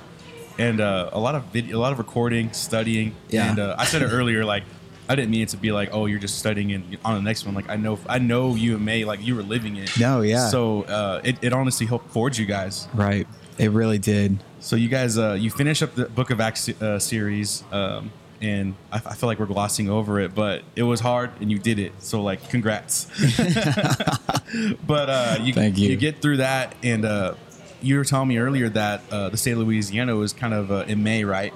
and 0.58 0.82
uh, 0.82 1.12
a 1.14 1.20
lot 1.20 1.36
of 1.36 1.44
video, 1.46 1.78
a 1.78 1.80
lot 1.80 1.92
of 1.92 2.00
recording, 2.00 2.52
studying. 2.54 3.16
Yeah. 3.30 3.48
And 3.48 3.60
uh, 3.60 3.76
I 3.78 3.86
said 3.86 4.02
it 4.02 4.08
earlier, 4.08 4.44
like 4.44 4.64
I 5.08 5.14
didn't 5.14 5.30
mean 5.30 5.44
it 5.44 5.50
to 5.50 5.58
be 5.58 5.72
like, 5.72 5.90
oh, 5.92 6.08
you're 6.08 6.18
just 6.18 6.40
studying 6.40 6.72
and 6.72 6.98
on 7.06 7.14
the 7.14 7.22
next 7.22 7.46
one. 7.46 7.54
Like 7.54 7.70
I 7.70 7.76
know, 7.76 8.00
I 8.10 8.18
know 8.18 8.56
you 8.56 8.78
and 8.78 8.84
May, 8.84 9.06
like 9.06 9.22
you 9.22 9.36
were 9.36 9.44
living 9.44 9.76
it. 9.76 9.92
No, 10.00 10.22
yeah. 10.22 10.48
So 10.48 10.82
uh, 10.82 11.22
it, 11.24 11.38
it 11.44 11.54
honestly 11.54 11.86
helped 11.86 12.10
forge 12.10 12.40
you 12.40 12.48
guys. 12.48 12.88
Right. 12.92 13.28
It 13.60 13.70
really 13.70 14.00
did. 14.00 14.40
So 14.62 14.76
you 14.76 14.90
guys, 14.90 15.20
uh, 15.20 15.34
you 15.34 15.52
finish 15.52 15.84
up 15.84 15.94
the 15.94 16.06
Book 16.06 16.32
of 16.32 16.42
Acts 16.42 16.70
uh, 16.70 16.98
series, 16.98 17.64
um, 17.72 18.12
and 18.44 18.76
I, 18.92 18.98
I 18.98 19.16
feel 19.16 19.28
like 19.28 19.40
we're 19.40 19.46
glossing 19.46 19.90
over 19.90 20.20
it, 20.20 20.36
but 20.36 20.64
it 20.76 20.84
was 20.84 21.00
hard, 21.00 21.32
and 21.40 21.50
you 21.50 21.58
did 21.58 21.80
it. 21.80 21.94
So 22.00 22.22
like, 22.22 22.50
congrats. 22.50 23.06
but 24.86 25.10
uh, 25.10 25.38
you, 25.42 25.54
Thank 25.54 25.78
you. 25.78 25.96
get 25.96 26.22
through 26.22 26.38
that, 26.38 26.76
and 26.84 27.06
uh, 27.06 27.36
you 27.82 27.98
were 27.98 28.04
telling 28.04 28.28
me 28.28 28.38
earlier 28.38 28.70
that 28.70 29.02
uh, 29.12 29.30
the 29.30 29.38
state 29.38 29.52
of 29.54 29.60
Louisiana 29.60 30.16
was 30.16 30.34
kind 30.34 30.54
of 30.54 30.72
uh, 30.72 30.86
in 30.88 31.04
May, 31.04 31.24
right? 31.24 31.54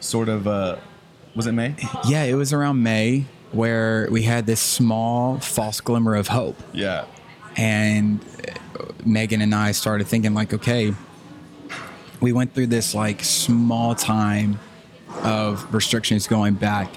Sort 0.00 0.28
of. 0.28 0.46
Uh, 0.46 0.76
was 1.36 1.46
it 1.46 1.52
May? 1.52 1.74
Yeah, 2.06 2.24
it 2.24 2.34
was 2.34 2.52
around 2.52 2.82
May 2.82 3.26
where 3.52 4.08
we 4.10 4.22
had 4.22 4.46
this 4.46 4.60
small 4.60 5.38
false 5.38 5.80
glimmer 5.80 6.14
of 6.16 6.28
hope. 6.28 6.60
Yeah. 6.72 7.06
and 7.56 8.24
Megan 9.04 9.40
and 9.40 9.54
I 9.54 9.72
started 9.72 10.06
thinking 10.08 10.34
like, 10.34 10.52
okay, 10.54 10.92
we 12.20 12.32
went 12.32 12.54
through 12.54 12.68
this 12.68 12.94
like 12.94 13.22
small 13.22 13.94
time 13.94 14.58
of 15.22 15.72
restrictions 15.74 16.26
going 16.26 16.54
back, 16.54 16.90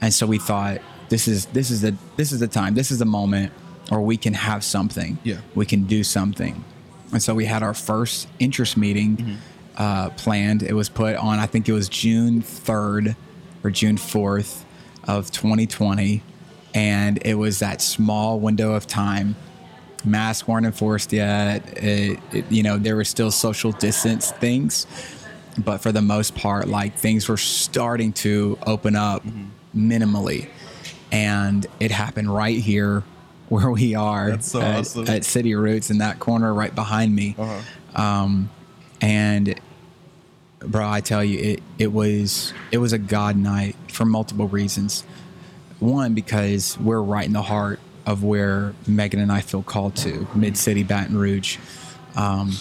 and 0.00 0.12
so 0.12 0.26
we 0.26 0.38
thought 0.38 0.80
this 1.08 1.28
is 1.28 1.46
this 1.46 1.70
is 1.70 1.80
the 1.82 1.94
this 2.16 2.32
is 2.32 2.40
the 2.40 2.48
time, 2.48 2.74
this 2.74 2.90
is 2.90 2.98
the 2.98 3.04
moment, 3.04 3.52
or 3.90 4.00
we 4.02 4.16
can 4.16 4.34
have 4.34 4.64
something, 4.64 5.18
Yeah. 5.24 5.36
we 5.54 5.66
can 5.66 5.84
do 5.84 6.02
something, 6.04 6.64
and 7.12 7.22
so 7.22 7.34
we 7.34 7.44
had 7.46 7.62
our 7.62 7.74
first 7.74 8.28
interest 8.38 8.76
meeting 8.76 9.38
uh, 9.76 10.10
planned. 10.10 10.62
It 10.62 10.74
was 10.74 10.88
put 10.88 11.16
on, 11.16 11.38
I 11.38 11.46
think 11.46 11.68
it 11.68 11.72
was 11.72 11.88
June 11.88 12.42
third 12.42 13.16
or 13.64 13.70
June 13.70 13.96
fourth 13.96 14.64
of 15.04 15.30
2020, 15.30 16.22
and 16.74 17.18
it 17.24 17.34
was 17.34 17.58
that 17.60 17.80
small 17.82 18.38
window 18.40 18.72
of 18.74 18.86
time. 18.86 19.36
Masks 20.04 20.48
weren't 20.48 20.66
enforced 20.66 21.12
yet. 21.12 21.78
It, 21.78 22.18
it, 22.32 22.44
you 22.50 22.64
know, 22.64 22.76
there 22.76 22.96
were 22.96 23.04
still 23.04 23.30
social 23.30 23.70
distance 23.70 24.32
things, 24.32 24.86
but 25.58 25.78
for 25.78 25.92
the 25.92 26.02
most 26.02 26.34
part, 26.34 26.68
like 26.68 26.96
things 26.98 27.28
were 27.28 27.36
starting 27.36 28.12
to 28.14 28.58
open 28.66 28.96
up 28.96 29.24
minimally, 29.76 30.48
and 31.10 31.66
it 31.80 31.90
happened 31.90 32.34
right 32.34 32.58
here 32.58 33.02
where 33.48 33.70
we 33.70 33.94
are 33.94 34.40
so 34.40 34.60
at, 34.60 34.80
awesome. 34.80 35.08
at 35.08 35.24
City 35.24 35.54
Roots 35.54 35.90
in 35.90 35.98
that 35.98 36.18
corner 36.18 36.52
right 36.54 36.74
behind 36.74 37.14
me. 37.14 37.34
Uh-huh. 37.38 38.02
Um, 38.02 38.50
and 39.00 39.60
bro, 40.60 40.88
I 40.88 41.00
tell 41.00 41.22
you, 41.22 41.38
it 41.38 41.62
it 41.78 41.92
was 41.92 42.54
it 42.70 42.78
was 42.78 42.92
a 42.92 42.98
God 42.98 43.36
night 43.36 43.76
for 43.88 44.04
multiple 44.04 44.48
reasons. 44.48 45.02
One, 45.80 46.14
because 46.14 46.78
we're 46.78 47.02
right 47.02 47.26
in 47.26 47.32
the 47.32 47.42
heart 47.42 47.80
of 48.06 48.22
where 48.22 48.74
Megan 48.86 49.20
and 49.20 49.32
I 49.32 49.40
feel 49.40 49.62
called 49.62 49.96
to, 49.96 50.26
Mid 50.34 50.56
City 50.56 50.82
Baton 50.82 51.16
Rouge. 51.16 51.58
Um, 52.16 52.52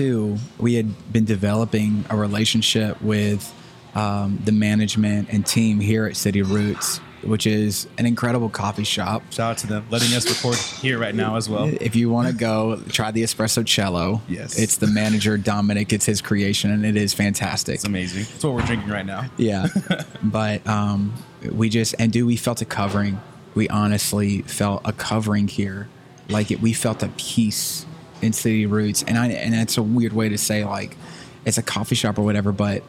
two, 0.00 0.38
we 0.58 0.74
had 0.74 1.12
been 1.12 1.26
developing 1.26 2.06
a 2.08 2.16
relationship 2.16 3.00
with 3.02 3.52
um, 3.94 4.40
the 4.46 4.52
management 4.52 5.28
and 5.30 5.44
team 5.44 5.78
here 5.78 6.06
at 6.06 6.16
City 6.16 6.40
Roots, 6.40 6.98
which 7.22 7.46
is 7.46 7.86
an 7.98 8.06
incredible 8.06 8.48
coffee 8.48 8.84
shop. 8.84 9.22
Shout 9.30 9.50
out 9.50 9.58
to 9.58 9.66
them, 9.66 9.86
letting 9.90 10.16
us 10.16 10.26
record 10.26 10.56
here 10.80 10.98
right 10.98 11.14
now 11.14 11.36
as 11.36 11.50
well. 11.50 11.66
If 11.66 11.96
you 11.96 12.08
want 12.08 12.28
to 12.28 12.34
go, 12.34 12.80
try 12.88 13.10
the 13.10 13.22
espresso 13.22 13.66
cello. 13.66 14.22
Yes. 14.26 14.58
it's 14.58 14.78
the 14.78 14.86
manager 14.86 15.36
Dominic. 15.36 15.92
It's 15.92 16.06
his 16.06 16.22
creation, 16.22 16.70
and 16.70 16.86
it 16.86 16.96
is 16.96 17.12
fantastic. 17.12 17.74
It's 17.74 17.84
amazing. 17.84 18.24
That's 18.24 18.42
what 18.42 18.54
we're 18.54 18.62
drinking 18.62 18.88
right 18.88 19.04
now. 19.04 19.28
Yeah, 19.36 19.66
but 20.22 20.66
um, 20.66 21.12
we 21.52 21.68
just 21.68 21.94
and 21.98 22.10
do 22.10 22.24
we 22.24 22.36
felt 22.36 22.62
a 22.62 22.66
covering. 22.66 23.20
We 23.54 23.68
honestly 23.68 24.40
felt 24.42 24.80
a 24.86 24.94
covering 24.94 25.48
here, 25.48 25.90
like 26.30 26.50
it. 26.50 26.62
We 26.62 26.72
felt 26.72 27.02
a 27.02 27.08
peace 27.18 27.84
in 28.22 28.32
City 28.32 28.66
Roots, 28.66 29.02
and 29.02 29.18
I 29.18 29.28
and 29.28 29.54
that's 29.54 29.78
a 29.78 29.82
weird 29.82 30.12
way 30.12 30.28
to 30.28 30.38
say 30.38 30.64
like 30.64 30.96
it's 31.44 31.58
a 31.58 31.62
coffee 31.62 31.94
shop 31.94 32.18
or 32.18 32.22
whatever, 32.22 32.52
but 32.52 32.82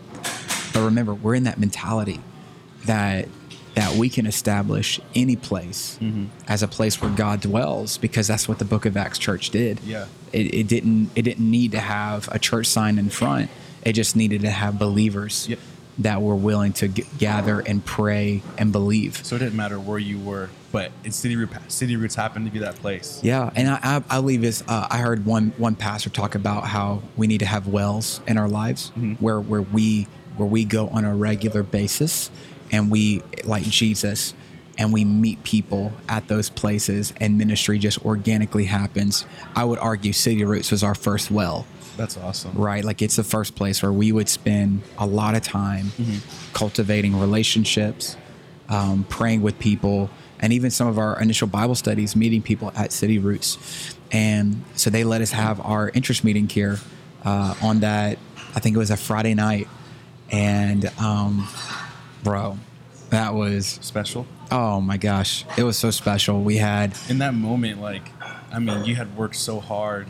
but 0.73 0.83
remember 0.83 1.13
we're 1.13 1.35
in 1.35 1.43
that 1.43 1.59
mentality 1.59 2.19
that 2.85 3.27
that 3.75 3.95
we 3.95 4.09
can 4.09 4.25
establish 4.25 4.99
any 5.15 5.35
place 5.35 5.97
mm-hmm. 6.01 6.25
as 6.47 6.61
a 6.61 6.67
place 6.67 7.01
where 7.01 7.11
God 7.11 7.39
dwells 7.39 7.97
because 7.97 8.27
that's 8.27 8.47
what 8.47 8.59
the 8.59 8.65
Book 8.65 8.85
of 8.85 8.97
Acts 8.97 9.17
Church 9.17 9.49
did. 9.49 9.79
Yeah. 9.79 10.07
It, 10.33 10.53
it 10.53 10.67
didn't 10.67 11.09
it 11.15 11.21
didn't 11.23 11.49
need 11.49 11.71
to 11.71 11.79
have 11.79 12.27
a 12.31 12.39
church 12.39 12.67
sign 12.67 12.97
in 12.99 13.09
front. 13.09 13.49
It 13.83 13.93
just 13.93 14.15
needed 14.15 14.41
to 14.41 14.49
have 14.49 14.77
believers 14.77 15.47
Yep. 15.47 15.59
That 16.03 16.21
were 16.21 16.35
willing 16.35 16.73
to 16.73 16.87
g- 16.87 17.05
gather 17.17 17.59
and 17.59 17.83
pray 17.85 18.41
and 18.57 18.71
believe. 18.71 19.25
So 19.25 19.35
it 19.35 19.39
didn't 19.39 19.55
matter 19.55 19.79
where 19.79 19.99
you 19.99 20.19
were, 20.19 20.49
but 20.71 20.91
in 21.03 21.11
City 21.11 21.35
Roots, 21.35 21.53
City 21.67 21.95
Roots 21.95 22.15
happened 22.15 22.45
to 22.45 22.51
be 22.51 22.59
that 22.59 22.75
place. 22.75 23.19
Yeah, 23.23 23.51
and 23.55 23.69
I, 23.69 23.79
I, 23.83 24.03
I 24.09 24.19
believe 24.21 24.41
this. 24.41 24.63
Uh, 24.67 24.87
I 24.89 24.97
heard 24.97 25.25
one 25.25 25.53
one 25.57 25.75
pastor 25.75 26.09
talk 26.09 26.35
about 26.35 26.65
how 26.65 27.01
we 27.17 27.27
need 27.27 27.39
to 27.39 27.45
have 27.45 27.67
wells 27.67 28.21
in 28.27 28.37
our 28.37 28.47
lives 28.49 28.89
where 29.19 29.39
where 29.39 29.61
we 29.61 30.07
where 30.37 30.47
we 30.47 30.65
go 30.65 30.87
on 30.89 31.05
a 31.05 31.15
regular 31.15 31.63
basis, 31.63 32.31
and 32.71 32.89
we 32.89 33.21
like 33.43 33.63
Jesus, 33.63 34.33
and 34.77 34.93
we 34.93 35.05
meet 35.05 35.43
people 35.43 35.91
at 36.07 36.27
those 36.27 36.49
places, 36.49 37.13
and 37.19 37.37
ministry 37.37 37.77
just 37.77 38.03
organically 38.05 38.65
happens. 38.65 39.25
I 39.55 39.65
would 39.65 39.79
argue 39.79 40.13
City 40.13 40.43
Roots 40.45 40.71
was 40.71 40.83
our 40.83 40.95
first 40.95 41.29
well. 41.29 41.65
That's 41.97 42.17
awesome. 42.17 42.53
right? 42.53 42.83
Like 42.83 43.01
it's 43.01 43.15
the 43.15 43.23
first 43.23 43.55
place 43.55 43.81
where 43.81 43.91
we 43.93 44.11
would 44.11 44.29
spend 44.29 44.81
a 44.97 45.05
lot 45.05 45.35
of 45.35 45.41
time 45.43 45.91
cultivating 46.53 47.19
relationships, 47.19 48.17
um, 48.69 49.05
praying 49.09 49.41
with 49.41 49.59
people, 49.59 50.09
and 50.39 50.51
even 50.53 50.71
some 50.71 50.87
of 50.87 50.97
our 50.97 51.19
initial 51.21 51.47
Bible 51.47 51.75
studies, 51.75 52.15
meeting 52.15 52.41
people 52.41 52.71
at 52.75 52.91
City 52.91 53.19
Roots. 53.19 53.95
And 54.11 54.63
so 54.75 54.89
they 54.89 55.03
let 55.03 55.21
us 55.21 55.31
have 55.31 55.59
our 55.61 55.89
interest 55.89 56.23
meeting 56.23 56.49
here 56.49 56.79
uh, 57.23 57.53
on 57.61 57.81
that, 57.81 58.17
I 58.55 58.59
think 58.59 58.75
it 58.75 58.79
was 58.79 58.91
a 58.91 58.97
Friday 58.97 59.33
night. 59.35 59.67
And, 60.31 60.85
um, 60.99 61.47
bro, 62.23 62.57
that 63.09 63.33
was, 63.33 63.67
Special. 63.81 64.25
oh 64.51 64.81
my 64.81 64.97
gosh, 64.97 65.45
it 65.57 65.63
was 65.63 65.77
so 65.77 65.91
special. 65.91 66.41
We 66.41 66.57
had, 66.57 66.93
In 67.09 67.19
that 67.19 67.33
moment, 67.33 67.81
like, 67.81 68.09
I 68.51 68.59
mean, 68.59 68.85
you 68.85 68.95
had 68.95 69.15
worked 69.15 69.35
so 69.35 69.59
hard. 69.59 70.07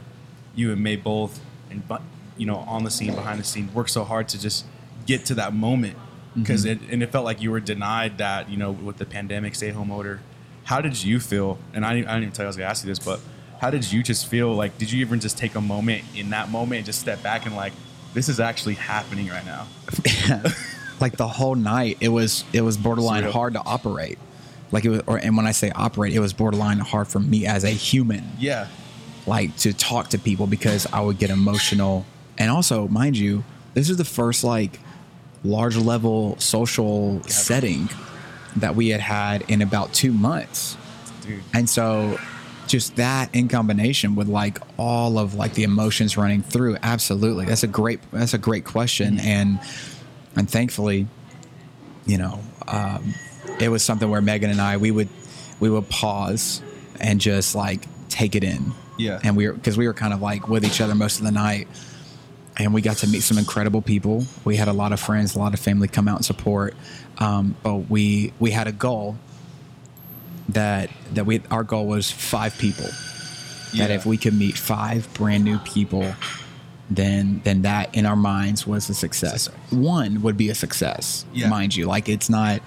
You 0.56 0.72
and 0.72 0.82
May 0.84 0.96
both, 0.96 1.40
and 1.72 1.88
but 1.88 2.02
you 2.38 2.46
know, 2.46 2.58
on 2.58 2.84
the 2.84 2.92
scene, 2.92 3.14
behind 3.14 3.40
the 3.40 3.44
scene, 3.44 3.74
worked 3.74 3.90
so 3.90 4.04
hard 4.04 4.30
to 4.30 4.42
just 4.42 4.66
get 5.06 5.26
to 5.26 5.36
that 5.36 5.54
moment 5.54 5.98
because 6.36 6.66
mm-hmm. 6.66 6.84
it 6.84 6.92
and 6.92 7.04
it 7.04 7.12
felt 7.12 7.26
like 7.26 7.42
you 7.42 7.52
were 7.52 7.60
denied 7.60 8.18
that. 8.20 8.50
You 8.50 8.58
know, 8.58 8.72
with 8.72 8.98
the 8.98 9.06
pandemic, 9.06 9.56
stay 9.56 9.70
home 9.70 9.92
order. 9.92 10.22
How 10.64 10.82
did 10.82 11.04
you 11.04 11.20
feel? 11.20 11.58
And 11.74 11.86
I 11.86 11.96
didn't, 11.96 12.08
I 12.08 12.14
didn't 12.14 12.24
even 12.24 12.34
tell 12.34 12.44
you 12.44 12.48
I 12.48 12.50
was 12.50 12.58
gonna 12.58 12.70
ask 12.70 12.84
you 12.84 12.90
this, 12.90 13.00
but 13.00 13.20
how 13.60 13.70
did 13.70 13.92
you 13.92 14.04
just 14.04 14.28
feel? 14.28 14.54
Like, 14.54 14.78
did 14.78 14.92
you 14.92 15.02
even 15.02 15.20
just 15.20 15.38
take 15.38 15.56
a 15.56 15.62
moment 15.62 16.04
in 16.16 16.30
that 16.32 16.50
moment 16.50 16.78
and 16.78 16.86
just 16.86 17.00
step 17.00 17.22
back 17.22 17.46
and 17.46 17.56
like, 17.56 17.74
this 18.14 18.30
is 18.30 18.40
actually 18.40 18.76
happening 18.76 19.28
right 19.28 19.46
now? 19.46 19.68
like 21.02 21.18
the 21.18 21.28
whole 21.28 21.56
night 21.56 21.98
it 22.00 22.10
was 22.10 22.46
it 22.54 22.62
was 22.62 22.78
borderline 22.78 23.24
Surreal. 23.24 23.32
hard 23.32 23.54
to 23.54 23.62
operate 23.66 24.20
like 24.72 24.86
it 24.86 24.90
was 24.90 25.02
or 25.08 25.18
and 25.18 25.36
when 25.36 25.48
i 25.48 25.52
say 25.52 25.72
operate 25.72 26.14
it 26.14 26.20
was 26.20 26.32
borderline 26.32 26.78
hard 26.78 27.08
for 27.08 27.20
me 27.20 27.46
as 27.48 27.64
a 27.64 27.70
human 27.70 28.24
Yeah. 28.38 28.68
Like 29.28 29.56
to 29.58 29.74
talk 29.74 30.10
to 30.10 30.18
people 30.18 30.48
because 30.48 30.88
i 30.92 31.00
would 31.00 31.18
get 31.18 31.30
emotional. 31.30 32.06
And 32.38 32.50
also 32.50 32.88
mind 32.88 33.18
you 33.18 33.44
this 33.74 33.90
is 33.90 33.98
the 33.98 34.06
first 34.06 34.44
like 34.44 34.80
large 35.44 35.78
level 35.78 36.38
social 36.40 37.22
setting 37.24 37.90
that 38.58 38.76
we 38.76 38.90
had 38.90 39.02
had 39.02 39.44
in 39.50 39.62
about 39.62 39.94
two 39.94 40.12
months. 40.12 40.78
Dude. 41.22 41.44
and 41.54 41.70
so 41.70 42.20
just 42.68 42.96
that 42.96 43.34
in 43.36 43.48
combination 43.48 44.16
with 44.16 44.28
like 44.28 44.58
all 44.78 45.20
of 45.20 45.36
like 45.36 45.54
the 45.54 45.64
emotions 45.64 46.18
running 46.18 46.42
through 46.42 46.78
absolutely. 46.82 47.46
That's 47.46 47.64
a 47.64 47.68
great 47.68 48.00
that's 48.12 48.34
a 48.34 48.38
great 48.38 48.66
question. 48.66 49.20
And 49.20 49.60
and 50.36 50.50
thankfully 50.50 51.08
you 52.06 52.18
know 52.18 52.40
um, 52.68 53.14
it 53.60 53.70
was 53.70 53.84
something 53.84 54.10
where 54.10 54.22
megan 54.22 54.50
and 54.50 54.62
i 54.62 54.78
we 54.78 54.92
would 54.92 55.10
we 55.60 55.70
would 55.70 55.88
pause 55.90 56.62
and 57.00 57.20
just 57.20 57.56
like 57.56 57.82
take 58.10 58.36
it 58.36 58.44
in 58.44 58.74
Yeah. 58.98 59.20
and 59.24 59.36
we 59.36 59.48
were 59.48 59.54
because 59.54 59.78
we 59.78 59.88
were 59.88 59.94
kind 59.94 60.14
of 60.14 60.22
like 60.22 60.48
with 60.48 60.64
each 60.66 60.82
other 60.82 60.96
most 60.96 61.20
of 61.20 61.26
the 61.26 61.32
night 61.32 61.68
and 62.58 62.74
we 62.74 62.82
got 62.82 62.98
to 62.98 63.08
meet 63.08 63.22
some 63.22 63.38
incredible 63.38 63.82
people 63.82 64.26
we 64.46 64.58
had 64.58 64.68
a 64.68 64.74
lot 64.74 64.92
of 64.92 65.00
friends 65.00 65.36
a 65.36 65.40
lot 65.40 65.54
of 65.54 65.60
family 65.60 65.88
come 65.88 66.08
out 66.08 66.18
and 66.18 66.26
support 66.26 66.76
um, 67.20 67.56
but 67.64 67.90
we 67.90 68.34
we 68.40 68.52
had 68.52 68.68
a 68.68 68.72
goal 68.72 69.16
that 70.50 70.90
that 71.14 71.26
we 71.26 71.42
our 71.50 71.64
goal 71.64 71.88
was 71.88 72.12
five 72.12 72.58
people 72.58 72.88
that 73.78 73.90
if 73.90 74.06
we 74.06 74.18
could 74.18 74.34
meet 74.34 74.58
five 74.58 75.12
brand 75.14 75.44
new 75.46 75.58
people 75.60 76.14
then 76.90 77.40
then 77.46 77.62
that 77.62 77.96
in 77.96 78.06
our 78.06 78.18
minds 78.18 78.68
was 78.68 78.90
a 78.90 78.94
success. 78.94 79.44
Success. 79.44 79.72
One 79.72 80.22
would 80.24 80.36
be 80.36 80.50
a 80.50 80.56
success, 80.56 81.24
Yeah. 81.34 81.48
mind 81.48 81.74
you. 81.74 81.86
Like 81.86 82.10
it's 82.10 82.30
not, 82.30 82.62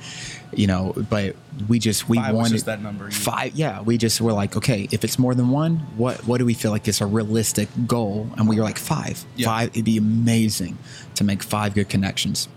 you 0.58 0.66
know, 0.66 0.92
but 1.10 1.36
we 1.68 1.78
just 1.78 2.08
we 2.08 2.16
Five 2.18 2.34
wanted 2.34 2.52
just 2.52 2.66
that 2.66 2.80
number. 2.82 3.10
Five. 3.10 3.54
Yeah, 3.54 3.80
we 3.82 3.98
just 3.98 4.20
were 4.20 4.32
like, 4.32 4.56
okay, 4.56 4.88
if 4.90 5.04
it's 5.04 5.18
more 5.18 5.34
than 5.34 5.48
one, 5.50 5.76
what 5.96 6.26
what 6.26 6.38
do 6.38 6.44
we 6.44 6.54
feel 6.54 6.70
like 6.70 6.86
is 6.88 7.00
a 7.00 7.06
realistic 7.06 7.68
goal? 7.86 8.28
And 8.36 8.48
we 8.48 8.56
were 8.56 8.62
like 8.62 8.78
five. 8.78 9.24
Yeah. 9.36 9.46
Five. 9.46 9.68
It'd 9.70 9.84
be 9.84 9.96
amazing 9.96 10.78
to 11.16 11.24
make 11.24 11.42
five 11.42 11.74
good 11.74 11.88
connections. 11.88 12.48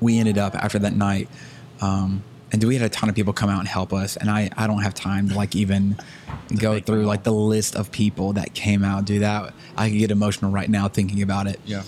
We 0.00 0.18
ended 0.18 0.38
up 0.38 0.54
after 0.54 0.78
that 0.80 0.94
night. 0.94 1.28
Um, 1.80 2.22
and 2.50 2.64
we 2.64 2.76
had 2.76 2.84
a 2.84 2.88
ton 2.88 3.10
of 3.10 3.14
people 3.14 3.34
come 3.34 3.50
out 3.50 3.58
and 3.58 3.68
help 3.68 3.92
us, 3.92 4.16
and 4.16 4.30
I, 4.30 4.48
I 4.56 4.66
don't 4.66 4.82
have 4.82 4.94
time 4.94 5.28
to 5.28 5.34
like 5.34 5.54
even 5.54 5.96
go 6.58 6.80
through 6.80 7.04
like 7.04 7.22
the 7.22 7.32
list 7.32 7.76
of 7.76 7.92
people 7.92 8.32
that 8.34 8.54
came 8.54 8.82
out. 8.84 9.04
Do 9.04 9.18
that. 9.18 9.52
I 9.76 9.90
could 9.90 9.98
get 9.98 10.10
emotional 10.10 10.50
right 10.50 10.70
now 10.70 10.88
thinking 10.88 11.20
about 11.20 11.46
it 11.46 11.60
Yeah. 11.66 11.82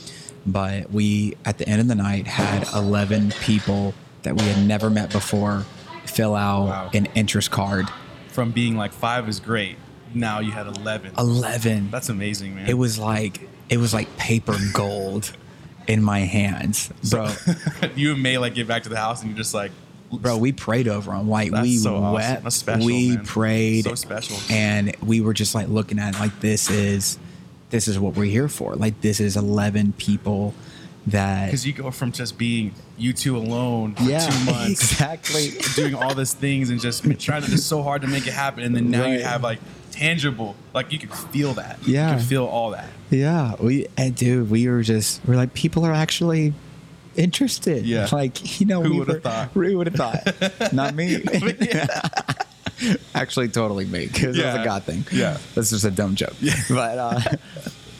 but 0.47 0.91
we 0.93 1.35
at 1.47 1.57
the 1.57 1.67
end 1.67 1.81
of 1.81 1.89
the 1.89 1.95
night 1.95 2.27
had 2.27 2.69
11 2.75 3.31
people 3.41 3.95
that 4.23 4.37
we 4.37 4.45
had 4.45 4.67
never 4.67 4.91
met 4.91 5.11
before 5.13 5.65
fill 6.05 6.35
out 6.35 6.67
Wow. 6.67 6.91
an 6.95 7.07
interest 7.15 7.51
card 7.51 7.87
From 8.29 8.51
being 8.53 8.77
like 8.77 8.93
five 8.93 9.29
is 9.29 9.41
great. 9.41 9.77
Now 10.15 10.41
you 10.41 10.51
had 10.51 10.67
11. 10.67 11.13
11 11.19 11.91
That's 11.91 12.09
amazing, 12.09 12.55
man. 12.57 12.69
it 12.69 12.75
was 12.75 12.99
like 12.99 13.49
it 13.69 13.77
was 13.79 13.95
like 13.95 14.15
paper 14.17 14.57
gold 14.73 15.33
in 15.87 16.03
my 16.03 16.21
hands 16.21 16.91
bro 17.11 17.29
you 17.97 18.15
may 18.17 18.37
like 18.39 18.55
get 18.55 18.67
back 18.69 18.83
to 18.85 18.89
the 18.89 18.97
house 18.97 19.23
and 19.23 19.31
you're 19.31 19.37
just 19.39 19.55
like, 19.55 19.71
bro 20.13 20.37
we 20.37 20.53
prayed 20.53 20.87
over 20.89 21.13
them 21.13 21.29
like 21.29 21.51
That's 21.53 21.63
we 21.63 21.77
so 21.79 21.97
awesome. 21.97 22.13
wept 22.15 22.43
That's 22.45 22.57
special, 22.57 22.87
we 22.87 23.17
man. 23.17 23.25
prayed 23.25 23.85
So 23.85 23.95
special. 23.95 24.37
and 24.51 24.95
we 25.03 25.21
were 25.21 25.33
just 25.35 25.55
like 25.55 25.69
looking 25.69 25.99
at 25.99 26.15
it 26.17 26.19
like 26.21 26.39
this 26.41 26.69
is 26.71 27.19
this 27.71 27.87
is 27.89 27.99
what 27.99 28.15
we're 28.17 28.25
here 28.25 28.49
for 28.49 28.75
like 28.75 29.01
this 29.01 29.21
is 29.21 29.37
11 29.37 29.93
people 29.97 30.55
that 31.07 31.47
Because 31.47 31.67
you 31.67 31.73
go 31.73 31.91
from 31.91 32.13
just 32.13 32.37
being 32.39 32.75
you 32.99 33.13
two 33.13 33.37
alone 33.37 33.95
for 33.95 34.03
yeah 34.05 34.29
two 34.29 34.45
months, 34.53 34.93
exactly 34.93 35.53
doing 35.75 35.95
all 35.95 36.15
these 36.15 36.35
things 36.35 36.71
and 36.71 36.81
just 36.81 37.03
trying 37.21 37.43
to 37.43 37.51
just 37.51 37.67
so 37.69 37.83
hard 37.83 38.03
to 38.03 38.09
make 38.09 38.27
it 38.27 38.33
happen, 38.33 38.63
and 38.63 38.75
then 38.77 38.91
now 38.91 39.07
you 39.07 39.23
have 39.23 39.43
like 39.43 39.59
tangible, 39.93 40.55
like 40.75 40.93
you 40.93 40.99
can 40.99 41.09
feel 41.09 41.55
that. 41.55 41.79
Yeah. 41.87 42.11
you 42.11 42.17
can 42.19 42.25
feel 42.27 42.45
all 42.47 42.71
that. 42.71 42.89
Yeah, 43.11 43.55
we 43.59 43.87
and 43.97 44.15
dude, 44.15 44.51
we 44.51 44.69
were 44.69 44.83
just 44.83 45.21
we're 45.27 45.37
like 45.37 45.55
people 45.55 45.85
are 45.87 45.93
actually 45.93 46.53
interested. 47.17 47.85
Yeah. 47.87 48.07
like 48.13 48.61
you 48.61 48.67
know, 48.67 48.83
Who 48.83 48.91
we 48.91 48.99
would've 49.01 49.23
thought? 49.23 49.49
Who 49.53 49.79
would 49.79 49.87
have 49.89 49.97
thought? 49.97 50.73
Not 50.73 50.95
me. 50.95 51.17
actually, 53.15 53.49
totally 53.49 53.85
me 53.87 54.07
because 54.07 54.37
Yeah. 54.37 54.61
a 54.61 54.65
God 54.65 54.85
thing. 54.85 55.05
Yeah. 55.13 55.39
that's 55.55 55.71
just 55.71 55.85
a 55.85 55.91
dumb 55.91 56.15
joke. 56.15 56.35
Yeah. 56.41 56.55
but 56.69 56.99
uh, 56.99 57.21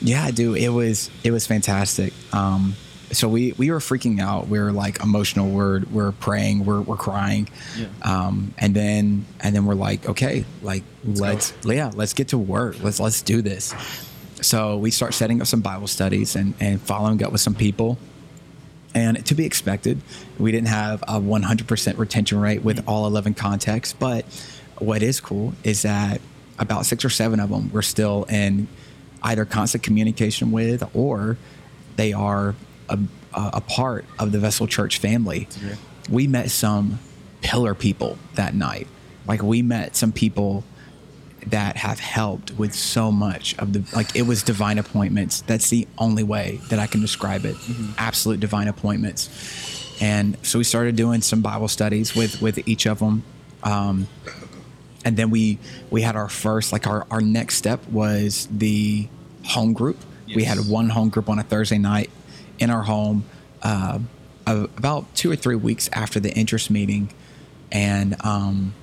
yeah, 0.01 0.31
dude, 0.31 0.57
it 0.57 0.69
was 0.69 1.09
it 1.23 1.31
was 1.31 1.45
fantastic. 1.45 2.13
Um, 2.33 2.75
so 3.11 3.27
we 3.27 3.53
we 3.53 3.71
were 3.71 3.79
freaking 3.79 4.19
out. 4.19 4.47
We 4.47 4.59
were 4.59 4.71
like 4.71 5.01
emotional. 5.01 5.49
We're 5.49 5.81
we're 5.91 6.11
praying. 6.11 6.65
We're 6.65 6.81
we're 6.81 6.97
crying. 6.97 7.49
Yeah. 7.77 7.87
Um, 8.01 8.53
and 8.57 8.75
then 8.75 9.25
and 9.39 9.55
then 9.55 9.65
we're 9.65 9.75
like, 9.75 10.07
okay, 10.09 10.45
like 10.61 10.83
go. 11.03 11.21
let's 11.21 11.53
yeah, 11.63 11.91
let's 11.93 12.13
get 12.13 12.29
to 12.29 12.37
work. 12.37 12.81
Let's 12.81 12.99
let's 12.99 13.21
do 13.21 13.41
this. 13.41 13.73
So 14.41 14.77
we 14.77 14.89
start 14.91 15.13
setting 15.13 15.39
up 15.39 15.47
some 15.47 15.61
Bible 15.61 15.87
studies 15.87 16.35
and, 16.35 16.55
and 16.59 16.81
following 16.81 17.23
up 17.23 17.31
with 17.31 17.41
some 17.41 17.53
people. 17.53 17.99
And 18.93 19.23
to 19.27 19.35
be 19.35 19.45
expected, 19.45 20.01
we 20.39 20.51
didn't 20.51 20.67
have 20.67 21.03
a 21.03 21.19
100% 21.21 21.97
retention 21.97 22.39
rate 22.41 22.63
with 22.63 22.83
all 22.87 23.05
11 23.05 23.35
contacts. 23.35 23.93
But 23.93 24.25
what 24.79 25.03
is 25.03 25.21
cool 25.21 25.53
is 25.63 25.83
that 25.83 26.19
about 26.57 26.85
six 26.85 27.05
or 27.05 27.09
seven 27.09 27.39
of 27.39 27.49
them 27.49 27.71
we're 27.71 27.81
still 27.81 28.23
in 28.25 28.67
either 29.23 29.45
constant 29.45 29.83
communication 29.83 30.51
with 30.51 30.83
or 30.95 31.37
they 31.95 32.13
are 32.13 32.55
a, 32.89 32.99
a 33.33 33.61
part 33.61 34.05
of 34.19 34.31
the 34.31 34.39
Vessel 34.39 34.67
Church 34.67 34.99
family. 34.99 35.47
We 36.09 36.27
met 36.27 36.51
some 36.51 36.99
pillar 37.41 37.73
people 37.73 38.17
that 38.35 38.53
night. 38.53 38.87
Like 39.27 39.41
we 39.41 39.61
met 39.61 39.95
some 39.95 40.11
people 40.11 40.63
that 41.47 41.75
have 41.75 41.99
helped 41.99 42.51
with 42.51 42.73
so 42.75 43.11
much 43.11 43.57
of 43.57 43.73
the 43.73 43.83
like 43.95 44.15
it 44.15 44.23
was 44.23 44.43
divine 44.43 44.77
appointments. 44.77 45.41
That's 45.41 45.69
the 45.69 45.87
only 45.97 46.23
way 46.23 46.59
that 46.69 46.77
i 46.79 46.85
can 46.85 47.01
describe 47.01 47.45
it. 47.45 47.55
Absolute 47.97 48.39
divine 48.39 48.67
appointments. 48.67 49.97
And 50.01 50.37
so 50.43 50.57
we 50.57 50.63
started 50.63 50.95
doing 50.95 51.21
some 51.21 51.41
bible 51.41 51.67
studies 51.67 52.15
with 52.15 52.41
with 52.41 52.67
each 52.67 52.85
of 52.85 52.99
them 52.99 53.23
um, 53.63 54.07
and 55.03 55.17
then 55.17 55.29
we 55.29 55.57
we 55.89 56.01
had 56.01 56.15
our 56.15 56.29
first 56.29 56.71
like 56.71 56.87
our 56.87 57.05
our 57.11 57.21
next 57.21 57.55
step 57.55 57.85
was 57.87 58.47
the 58.51 59.07
home 59.45 59.73
group. 59.73 59.97
We 60.33 60.45
had 60.45 60.59
one 60.59 60.89
home 60.89 61.09
group 61.09 61.27
on 61.27 61.39
a 61.39 61.43
thursday 61.43 61.77
night 61.77 62.09
in 62.61 62.69
our 62.69 62.83
home 62.83 63.25
uh, 63.63 63.99
about 64.45 65.13
two 65.15 65.31
or 65.31 65.35
three 65.35 65.55
weeks 65.55 65.89
after 65.93 66.19
the 66.19 66.31
interest 66.33 66.69
meeting 66.69 67.13
and 67.71 68.23
um, 68.25 68.73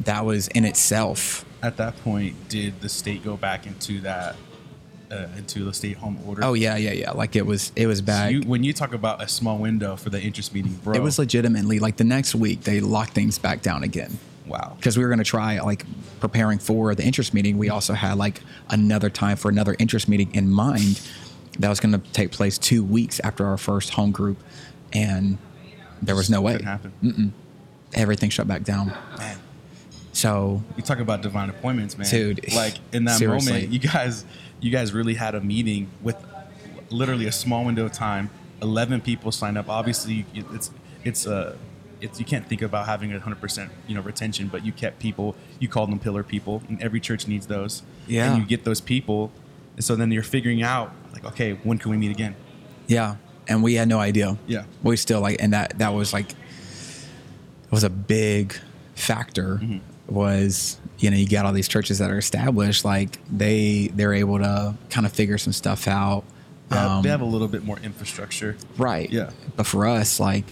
that 0.00 0.24
was 0.24 0.48
in 0.48 0.64
itself 0.64 1.44
At 1.62 1.76
that 1.78 1.96
point, 2.02 2.48
did 2.48 2.80
the 2.80 2.88
state 2.88 3.24
go 3.24 3.36
back 3.36 3.66
into 3.66 4.00
that, 4.00 4.36
uh, 5.10 5.26
into 5.36 5.64
the 5.64 5.72
state 5.72 5.96
home 5.96 6.18
order? 6.26 6.44
Oh 6.44 6.54
yeah, 6.54 6.76
yeah, 6.76 6.92
yeah. 6.92 7.10
Like 7.12 7.36
it 7.36 7.46
was, 7.46 7.72
it 7.76 7.86
was 7.86 8.00
bad. 8.00 8.32
you, 8.32 8.40
when 8.42 8.64
you 8.64 8.72
talk 8.72 8.94
about 8.94 9.22
a 9.22 9.28
small 9.28 9.58
window 9.58 9.96
for 9.96 10.10
the 10.10 10.20
interest 10.20 10.54
meeting, 10.54 10.74
bro, 10.82 10.94
it 10.94 11.02
was 11.02 11.18
legitimately 11.18 11.78
like 11.78 11.96
the 11.96 12.04
next 12.04 12.34
week 12.34 12.62
they 12.62 12.80
locked 12.80 13.12
things 13.12 13.38
back 13.38 13.62
down 13.62 13.82
again 13.82 14.18
wow. 14.46 14.74
because 14.76 14.96
we 14.96 15.02
were 15.02 15.08
going 15.08 15.18
to 15.18 15.24
try 15.24 15.60
like 15.60 15.84
preparing 16.20 16.58
for 16.58 16.94
the 16.94 17.04
interest 17.04 17.32
meeting. 17.32 17.56
We 17.58 17.70
also 17.70 17.94
had 17.94 18.18
like 18.18 18.42
another 18.68 19.10
time 19.10 19.36
for 19.36 19.48
another 19.48 19.76
interest 19.78 20.08
meeting 20.08 20.34
in 20.34 20.50
mind 20.50 21.00
that 21.60 21.68
was 21.68 21.78
going 21.80 21.92
to 21.92 21.98
take 22.12 22.32
place 22.32 22.58
two 22.58 22.82
weeks 22.82 23.20
after 23.20 23.46
our 23.46 23.56
first 23.58 23.90
home 23.90 24.10
group, 24.10 24.38
and 24.92 25.38
there 26.02 26.16
was 26.16 26.28
no 26.28 26.40
way. 26.40 26.52
Couldn't 26.52 26.66
happen. 26.66 27.34
Everything 27.94 28.30
shut 28.30 28.46
back 28.48 28.62
down. 28.62 28.92
Man, 29.18 29.38
So 30.12 30.62
you 30.76 30.82
talk 30.82 30.98
about 30.98 31.22
divine 31.22 31.50
appointments, 31.50 31.96
man. 31.98 32.08
Dude, 32.08 32.52
Like 32.54 32.74
in 32.92 33.04
that 33.04 33.18
seriously. 33.18 33.52
moment, 33.52 33.72
you 33.72 33.78
guys, 33.78 34.24
you 34.60 34.70
guys 34.70 34.92
really 34.92 35.14
had 35.14 35.34
a 35.34 35.40
meeting 35.40 35.88
with 36.02 36.16
literally 36.90 37.26
a 37.26 37.32
small 37.32 37.64
window 37.64 37.84
of 37.86 37.92
time. 37.92 38.30
Eleven 38.62 39.00
people 39.00 39.32
signed 39.32 39.56
up. 39.58 39.68
Obviously, 39.68 40.26
it's 40.34 40.70
it's 41.04 41.26
a 41.26 41.56
it's 42.00 42.18
you 42.18 42.24
can't 42.26 42.46
think 42.46 42.62
about 42.62 42.86
having 42.86 43.12
a 43.12 43.18
hundred 43.20 43.40
percent 43.40 43.70
you 43.86 43.94
know 43.94 44.02
retention, 44.02 44.48
but 44.48 44.64
you 44.64 44.72
kept 44.72 44.98
people. 44.98 45.34
You 45.58 45.68
called 45.68 45.90
them 45.90 45.98
pillar 45.98 46.22
people, 46.22 46.62
and 46.68 46.80
every 46.82 47.00
church 47.00 47.26
needs 47.26 47.46
those. 47.46 47.82
Yeah. 48.06 48.30
and 48.32 48.40
you 48.42 48.46
get 48.48 48.64
those 48.64 48.80
people, 48.80 49.30
and 49.76 49.84
so 49.84 49.96
then 49.96 50.10
you're 50.12 50.22
figuring 50.22 50.62
out 50.62 50.92
like, 51.22 51.32
okay, 51.34 51.52
when 51.64 51.78
can 51.78 51.90
we 51.90 51.96
meet 51.96 52.10
again? 52.10 52.34
Yeah, 52.86 53.16
and 53.48 53.62
we 53.62 53.74
had 53.74 53.88
no 53.88 53.98
idea. 53.98 54.36
Yeah. 54.46 54.64
we 54.82 54.96
still 54.96 55.20
like, 55.20 55.36
and 55.40 55.52
that 55.52 55.78
that 55.78 55.90
was 55.94 56.12
like 56.12 56.30
it 56.30 56.36
was 57.72 57.84
a 57.84 57.90
big 57.90 58.56
factor. 58.94 59.56
Mm-hmm. 59.62 59.78
Was 60.14 60.78
you 60.98 61.10
know 61.10 61.16
you 61.16 61.28
got 61.28 61.46
all 61.46 61.52
these 61.52 61.68
churches 61.68 61.98
that 61.98 62.10
are 62.10 62.18
established, 62.18 62.84
like 62.84 63.18
they 63.30 63.88
they're 63.94 64.12
able 64.14 64.38
to 64.38 64.74
kind 64.90 65.06
of 65.06 65.12
figure 65.12 65.38
some 65.38 65.52
stuff 65.52 65.86
out. 65.86 66.24
They 66.68 66.76
have, 66.76 66.90
Um, 66.90 67.02
they 67.02 67.08
have 67.10 67.20
a 67.20 67.24
little 67.26 67.48
bit 67.48 67.64
more 67.64 67.78
infrastructure. 67.80 68.56
right. 68.76 69.08
Yeah. 69.10 69.30
But 69.56 69.66
for 69.66 69.86
us, 69.86 70.18
like 70.18 70.44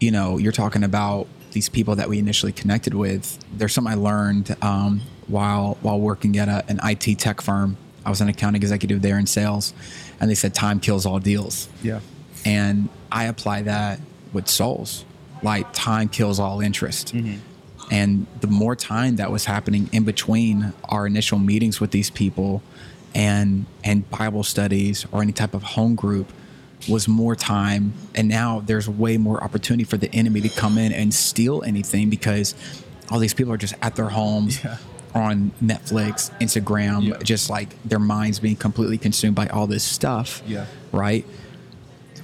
you 0.00 0.10
know, 0.10 0.36
you're 0.38 0.50
talking 0.52 0.82
about 0.82 1.28
these 1.52 1.68
people 1.68 1.94
that 1.96 2.08
we 2.08 2.18
initially 2.18 2.50
connected 2.50 2.92
with. 2.94 3.38
There's 3.56 3.72
something 3.72 3.92
I 3.92 3.96
learned 3.96 4.56
um, 4.62 5.02
while 5.28 5.78
while 5.82 6.00
working 6.00 6.36
at 6.38 6.48
a, 6.48 6.64
an 6.68 6.80
IT 6.82 7.18
tech 7.20 7.40
firm. 7.40 7.76
I 8.04 8.10
was 8.10 8.20
an 8.20 8.28
account 8.28 8.56
executive 8.56 9.02
there 9.02 9.18
in 9.18 9.26
sales, 9.26 9.72
and 10.20 10.30
they 10.30 10.34
said 10.34 10.54
time 10.54 10.80
kills 10.80 11.06
all 11.06 11.18
deals. 11.18 11.68
Yeah, 11.82 12.00
And 12.44 12.88
I 13.10 13.24
apply 13.24 13.62
that 13.62 14.00
with 14.32 14.48
souls. 14.48 15.04
Like 15.42 15.72
time 15.72 16.08
kills 16.08 16.38
all 16.38 16.60
interest. 16.60 17.14
Mm-hmm. 17.14 17.38
And 17.90 18.26
the 18.40 18.46
more 18.46 18.74
time 18.76 19.16
that 19.16 19.30
was 19.30 19.44
happening 19.44 19.90
in 19.92 20.04
between 20.04 20.72
our 20.84 21.06
initial 21.06 21.38
meetings 21.38 21.80
with 21.80 21.90
these 21.90 22.10
people 22.10 22.62
and 23.14 23.66
and 23.84 24.08
Bible 24.10 24.44
studies 24.44 25.04
or 25.12 25.20
any 25.20 25.32
type 25.32 25.52
of 25.52 25.62
home 25.62 25.94
group 25.94 26.32
was 26.88 27.06
more 27.06 27.36
time 27.36 27.92
and 28.14 28.26
now 28.28 28.60
there's 28.64 28.88
way 28.88 29.18
more 29.18 29.44
opportunity 29.44 29.84
for 29.84 29.96
the 29.98 30.10
enemy 30.14 30.40
to 30.40 30.48
come 30.48 30.78
in 30.78 30.92
and 30.92 31.12
steal 31.12 31.62
anything 31.64 32.08
because 32.08 32.54
all 33.10 33.18
these 33.18 33.34
people 33.34 33.52
are 33.52 33.58
just 33.58 33.74
at 33.82 33.94
their 33.96 34.08
homes 34.08 34.64
Yeah. 34.64 34.78
On 35.14 35.52
Netflix, 35.62 36.30
Instagram, 36.40 37.06
Yeah. 37.08 37.18
just 37.22 37.50
like 37.50 37.76
their 37.84 37.98
minds 37.98 38.38
being 38.38 38.56
completely 38.56 38.98
consumed 38.98 39.34
by 39.36 39.46
all 39.48 39.66
this 39.66 39.82
stuff 39.84 40.42
Yeah. 40.46 40.66
right? 40.92 41.26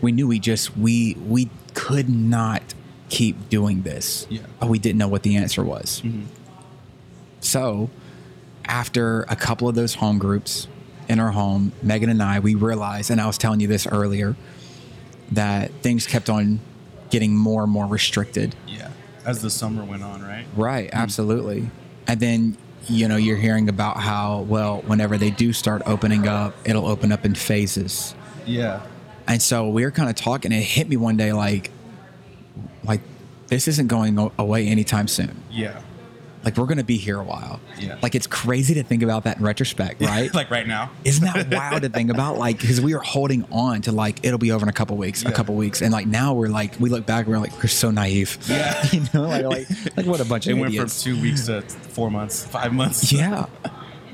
We 0.01 0.13
knew 0.13 0.27
we 0.29 0.39
just 0.39 0.77
we 0.77 1.17
we 1.27 1.51
could 1.75 2.09
not 2.09 2.63
keep 3.09 3.49
doing 3.49 3.83
this. 3.83 4.27
Yeah. 4.31 4.41
Mm-hmm. 4.41 4.53
But 4.61 4.69
we 4.69 4.79
didn't 4.79 4.99
know 4.99 5.09
what 5.09 5.23
the 5.23 5.37
answer 5.37 5.63
was. 5.65 6.03
So 7.41 7.91
after 8.67 9.23
a 9.29 9.37
couple 9.37 9.69
of 9.69 9.75
those 9.75 9.95
home 9.95 10.19
groups 10.19 10.67
in 11.09 11.19
our 11.21 11.31
home, 11.33 11.73
Megan 11.83 12.11
and 12.11 12.23
I, 12.23 12.41
we 12.41 12.55
realized, 12.55 13.11
and 13.11 13.21
I 13.21 13.27
was 13.27 13.39
telling 13.39 13.61
you 13.61 13.67
this 13.69 13.87
earlier, 13.87 14.37
that 15.33 15.71
things 15.83 16.07
kept 16.07 16.29
on 16.29 16.61
getting 17.11 17.35
more 17.35 17.63
and 17.65 17.73
more 17.73 17.87
restricted. 17.87 18.55
yeah. 18.67 18.91
As 19.25 19.43
the 19.43 19.51
summer 19.51 19.85
went 19.85 20.03
on, 20.03 20.23
right? 20.23 20.47
Right, 20.57 20.89
absolutely. 20.93 21.71
And 22.07 22.19
then 22.21 22.57
you 22.87 23.09
know, 23.09 23.17
you're 23.17 23.37
hearing 23.37 23.69
about 23.69 23.99
how 23.99 24.41
well, 24.43 24.83
whenever 24.83 25.19
they 25.19 25.31
do 25.31 25.53
start 25.53 25.83
opening 25.87 26.27
up, 26.29 26.55
it'll 26.65 26.87
open 26.87 27.13
up 27.13 27.25
in 27.25 27.35
phases. 27.35 28.15
Yeah. 28.47 28.83
And 29.27 29.43
so 29.43 29.69
we 29.69 29.85
were 29.85 29.91
kind 29.91 30.09
of 30.09 30.17
talking. 30.17 30.53
It 30.53 30.63
hit 30.63 30.89
me 30.89 30.97
one 30.97 31.17
day, 31.17 31.33
like, 31.33 31.71
like 32.85 33.03
this 33.49 33.69
isn't 33.69 33.89
going 33.89 34.19
away 34.39 34.67
anytime 34.69 35.09
soon. 35.09 35.43
Yeah. 35.51 35.81
Like 36.45 36.57
we're 36.57 36.67
gonna 36.67 36.85
be 36.85 36.97
here 36.97 37.19
a 37.21 37.25
while. 37.25 37.61
Yeah. 37.79 37.99
Like 38.03 38.15
it's 38.15 38.27
crazy 38.27 38.75
to 38.75 38.83
think 38.83 39.03
about 39.03 39.25
that 39.25 39.39
in 39.39 39.45
retrospect, 39.45 40.01
right? 40.01 40.33
like 40.41 40.51
right 40.51 40.67
now. 40.67 40.91
Isn't 41.05 41.25
that 41.25 41.51
wild 41.51 41.83
to 41.83 41.89
think 41.89 42.11
about? 42.11 42.39
Like, 42.39 42.61
because 42.61 42.81
we 42.81 42.95
were 42.95 43.01
holding 43.03 43.45
on 43.51 43.83
to 43.83 43.93
like 43.93 44.25
it'll 44.25 44.39
be 44.39 44.53
over 44.53 44.65
in 44.65 44.69
a 44.69 44.73
couple 44.73 44.97
weeks, 44.97 45.25
a 45.25 45.33
couple 45.33 45.55
weeks, 45.57 45.83
and 45.83 45.93
like 45.93 46.07
now 46.07 46.35
we're 46.35 46.49
like 46.49 46.79
we 46.81 46.91
look 46.91 47.07
back, 47.07 47.27
we're 47.27 47.39
like 47.39 47.53
we're 47.59 47.67
so 47.69 47.91
naive. 47.91 48.39
Yeah. 48.49 48.87
you 48.93 49.03
know, 49.13 49.23
like 49.29 49.45
like 49.45 49.97
like 49.97 50.07
what 50.07 50.21
a 50.21 50.25
bunch 50.25 50.47
It 50.47 50.53
of 50.53 50.59
It 50.59 50.61
went 50.61 50.75
from 50.77 50.89
two 50.89 51.21
weeks 51.21 51.47
to 51.47 51.63
four 51.63 52.11
months, 52.11 52.45
five 52.45 52.73
months. 52.73 53.13
yeah, 53.13 53.47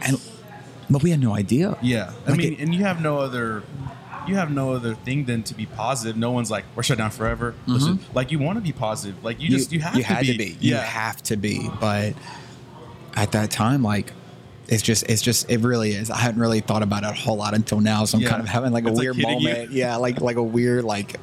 and 0.03 0.21
but 0.91 1.03
we 1.03 1.11
had 1.11 1.21
no 1.21 1.35
idea. 1.35 1.77
Yeah. 1.83 2.13
I 2.27 2.33
mean, 2.35 2.55
it- 2.55 2.61
and 2.61 2.75
you 2.75 2.85
have 2.85 3.01
no 3.01 3.19
other, 3.19 3.63
you 4.29 4.37
have 4.37 4.51
no 4.51 4.73
other 4.75 4.95
thing 4.95 5.25
than 5.25 5.43
to 5.45 5.55
be 5.55 5.67
positive. 5.67 6.17
No 6.17 6.31
one's 6.31 6.51
like, 6.51 6.65
we're 6.75 6.83
shut 6.83 6.99
down 6.99 7.11
forever. 7.11 7.53
Mm-hmm. 7.53 7.73
Listen, 7.73 7.99
like 8.15 8.31
you 8.33 8.39
want 8.39 8.57
to 8.59 8.63
be 8.63 8.73
positive. 8.73 9.23
Like 9.25 9.41
you, 9.41 9.49
just, 9.51 9.73
you 9.73 9.81
have 9.81 9.95
to 9.95 10.03
had 10.03 10.21
be. 10.23 10.33
to 10.33 10.39
be. 10.39 10.57
You 10.61 10.75
have 10.77 11.23
to 11.25 11.37
be. 11.37 11.69
But 11.81 12.15
at 13.15 13.33
that 13.33 13.51
time, 13.51 13.83
like 13.83 14.13
it's 14.69 14.83
just 14.83 15.05
it's 15.11 15.23
just 15.23 15.51
it 15.51 15.61
really 15.61 15.93
is. 15.93 16.11
I 16.11 16.17
hadn't 16.19 16.41
really 16.41 16.61
thought 16.61 16.83
about 16.83 17.03
it 17.05 17.11
a 17.11 17.13
whole 17.13 17.37
lot 17.37 17.55
until 17.55 17.81
now. 17.81 18.05
So 18.07 18.17
I'm 18.19 18.23
Yeah. 18.23 18.31
kind 18.31 18.43
of 18.43 18.49
having 18.49 18.73
like 18.73 18.85
a 18.85 18.89
It's, 18.89 18.97
like, 18.99 19.05
weird 19.05 19.17
you. 19.17 19.23
moment. 19.23 19.71
Yeah, 19.73 19.97
like 19.97 20.21
like 20.21 20.37
a 20.37 20.43
weird 20.43 20.85
like 20.85 21.17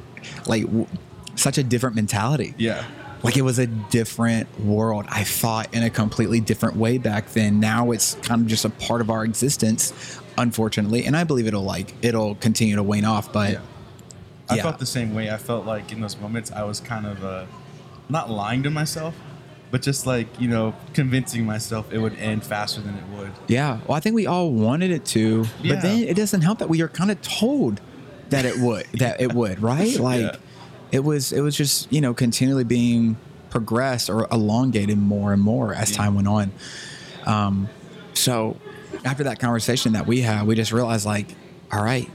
like 0.48 0.64
w- 0.66 0.88
such 1.36 1.58
a 1.58 1.64
different 1.64 1.96
mentality. 1.96 2.54
yeah. 2.58 2.84
Like 3.24 3.38
it 3.38 3.44
was 3.44 3.60
a 3.60 3.68
different 3.68 4.60
world. 4.62 5.06
I 5.08 5.24
thought 5.24 5.72
in 5.76 5.84
a 5.84 5.92
completely 5.92 6.40
different 6.40 6.76
way 6.76 6.98
back 6.98 7.30
then. 7.34 7.60
Now 7.60 7.92
it's 7.92 8.16
kind 8.16 8.42
of 8.42 8.48
just 8.48 8.66
a 8.66 8.70
part 8.72 9.00
of 9.00 9.12
our 9.12 9.24
existence, 9.24 9.94
unfortunately. 10.38 11.06
And 11.06 11.15
I 11.15 11.24
believe 11.24 11.48
it'll 11.48 11.63
like 11.63 11.94
it'll 12.02 12.36
continue 12.36 12.76
to 12.76 12.84
wane 12.84 13.06
off. 13.06 13.32
But 13.32 13.52
Yeah. 13.54 13.60
I 14.50 14.56
Yeah. 14.56 14.63
felt 14.63 14.80
the 14.80 14.86
same 14.86 15.13
way. 15.13 15.30
I 15.32 15.38
felt 15.38 15.65
like 15.65 15.91
in 15.91 16.02
those 16.02 16.17
moments 16.17 16.52
I 16.52 16.63
was 16.63 16.80
kind 16.80 17.06
of 17.06 17.24
uh, 17.24 17.46
not 18.10 18.30
lying 18.30 18.63
to 18.63 18.70
myself, 18.70 19.15
but 19.72 19.82
just 19.82 20.06
like 20.06 20.28
you 20.39 20.48
know 20.50 20.74
convincing 20.94 21.46
myself 21.46 21.91
it 21.94 22.00
would 22.00 22.17
end 22.20 22.44
faster 22.44 22.82
than 22.82 22.96
it 22.96 23.04
would. 23.17 23.32
Yeah, 23.48 23.80
well, 23.88 23.96
I 23.98 24.00
think 24.02 24.15
we 24.15 24.28
all 24.28 24.52
wanted 24.52 24.91
it 24.91 25.06
to, 25.08 25.46
Yeah. 25.62 25.76
but 25.76 25.82
then 25.84 26.00
it 26.04 26.15
doesn't 26.15 26.41
help 26.41 26.60
that 26.60 26.70
we 26.70 26.82
are 26.82 26.89
kind 26.89 27.12
of 27.12 27.22
told 27.22 27.80
that 28.30 28.46
it 28.46 28.58
would, 28.60 28.86
that 29.00 29.22
it 29.22 29.34
would, 29.34 29.62
right? 29.72 29.98
Like 30.00 30.22
Yeah. 30.22 30.36
it 30.91 31.04
was, 31.06 31.32
it 31.32 31.41
was 31.41 31.56
just 31.56 31.91
you 31.91 32.02
know 32.02 32.13
continually 32.13 32.63
being 32.65 33.15
progressed 33.50 34.10
or 34.10 34.28
elongated 34.32 34.98
more 34.98 35.32
and 35.34 35.41
more 35.41 35.74
as 35.74 35.91
Yeah. 35.91 35.98
time 35.98 36.15
went 36.15 36.28
on. 36.28 36.52
Um, 37.26 37.70
so 38.13 38.58
after 39.06 39.24
that 39.26 39.40
conversation 39.40 39.94
that 39.94 40.06
we 40.08 40.22
had, 40.22 40.46
we 40.48 40.56
just 40.56 40.72
realized 40.72 41.06
like, 41.06 41.28
all 41.72 41.84
right, 41.84 42.10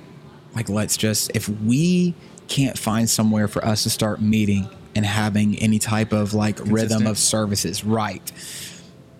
like 0.54 0.68
let's 0.68 0.96
just 0.96 1.30
if 1.34 1.48
we 1.48 2.14
can't 2.48 2.78
find 2.78 3.08
somewhere 3.10 3.48
for 3.48 3.64
us 3.64 3.82
to 3.82 3.90
start 3.90 4.20
meeting 4.22 4.68
and 4.94 5.04
having 5.04 5.58
any 5.58 5.78
type 5.78 6.12
of 6.12 6.32
like 6.34 6.58
rhythm 6.60 7.06
of 7.06 7.18
services, 7.18 7.84
right? 7.84 8.32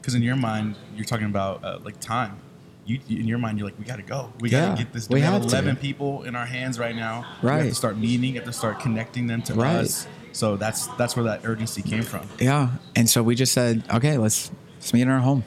Because 0.01 0.15
in 0.15 0.23
your 0.23 0.37
mind 0.37 0.77
you're 0.95 1.05
talking 1.05 1.27
about 1.27 1.65
uh, 1.65 1.79
like 1.83 1.99
time. 2.01 2.39
You, 2.87 3.01
in 3.09 3.27
your 3.27 3.39
mind 3.39 3.59
you're 3.59 3.67
like 3.67 3.79
we 3.79 3.85
got 3.85 3.97
to 3.97 4.03
go. 4.03 4.33
We 4.39 4.49
got 4.49 4.77
to 4.77 4.85
get 4.85 4.93
this. 4.93 5.09
we 5.09 5.15
We, 5.17 5.21
have 5.23 5.33
have 5.35 5.43
to. 5.43 5.49
11 5.49 5.77
people 5.77 6.23
in 6.23 6.37
our 6.37 6.47
hands 6.47 6.79
right 6.79 6.95
now. 6.95 7.27
We 7.43 7.49
have 7.51 7.59
Right. 7.61 7.69
to 7.69 7.75
start 7.75 7.99
meeting. 7.99 8.31
We 8.31 8.37
have 8.37 8.45
to 8.45 8.53
start 8.53 8.79
connecting 8.79 9.27
them 9.27 9.43
to 9.43 9.55
Right. 9.55 9.77
us. 9.77 10.07
So 10.33 10.57
that's 10.57 10.87
that's 10.99 11.17
where 11.17 11.25
that 11.25 11.41
urgency 11.45 11.83
came 11.83 12.03
from. 12.03 12.29
Yeah, 12.39 12.69
and 12.95 13.09
so 13.11 13.23
we 13.23 13.35
just 13.35 13.53
said, 13.53 13.83
okay, 13.93 14.19
let's 14.19 14.51
let's 14.77 14.93
meet 14.95 15.03
in 15.03 15.09
our 15.09 15.19
home. 15.21 15.43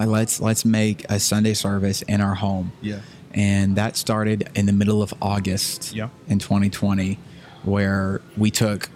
Like 0.00 0.08
let's 0.08 0.40
let's 0.40 0.64
make 0.64 1.04
a 1.10 1.20
Sunday 1.20 1.52
service 1.52 2.00
in 2.00 2.22
our 2.22 2.34
home. 2.34 2.72
Yeah. 2.80 3.00
And 3.34 3.76
that 3.76 3.98
started 3.98 4.48
in 4.54 4.64
the 4.64 4.72
middle 4.72 5.02
of 5.02 5.12
August 5.20 5.94
Yeah. 5.94 6.08
in 6.26 6.38
2020, 6.38 7.18
where 7.64 8.22
we 8.38 8.50
took 8.50 8.88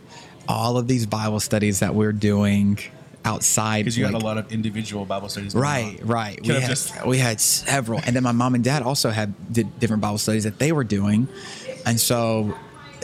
all 0.48 0.78
of 0.78 0.88
these 0.88 1.04
Bible 1.04 1.40
studies 1.40 1.80
that 1.80 1.94
we're 1.94 2.12
doing 2.14 2.78
outside. 3.22 3.80
Because 3.84 3.98
you 3.98 4.04
like- 4.04 4.14
had 4.14 4.22
a 4.22 4.24
lot 4.24 4.38
of 4.38 4.50
individual 4.50 5.04
Bible 5.04 5.28
studies. 5.28 5.54
Right, 5.54 6.00
on. 6.00 6.06
right. 6.06 6.40
We 6.42 6.48
had, 6.54 6.68
just- 6.70 7.06
we 7.06 7.18
had 7.18 7.38
several, 7.38 8.00
and 8.06 8.16
then 8.16 8.22
my 8.22 8.32
mom 8.32 8.54
and 8.54 8.64
dad 8.64 8.82
also 8.82 9.10
had 9.10 9.34
did 9.52 9.78
different 9.78 10.00
Bible 10.00 10.16
studies 10.18 10.44
that 10.44 10.58
they 10.58 10.72
were 10.72 10.84
doing, 10.84 11.28
and 11.84 12.00
so 12.00 12.54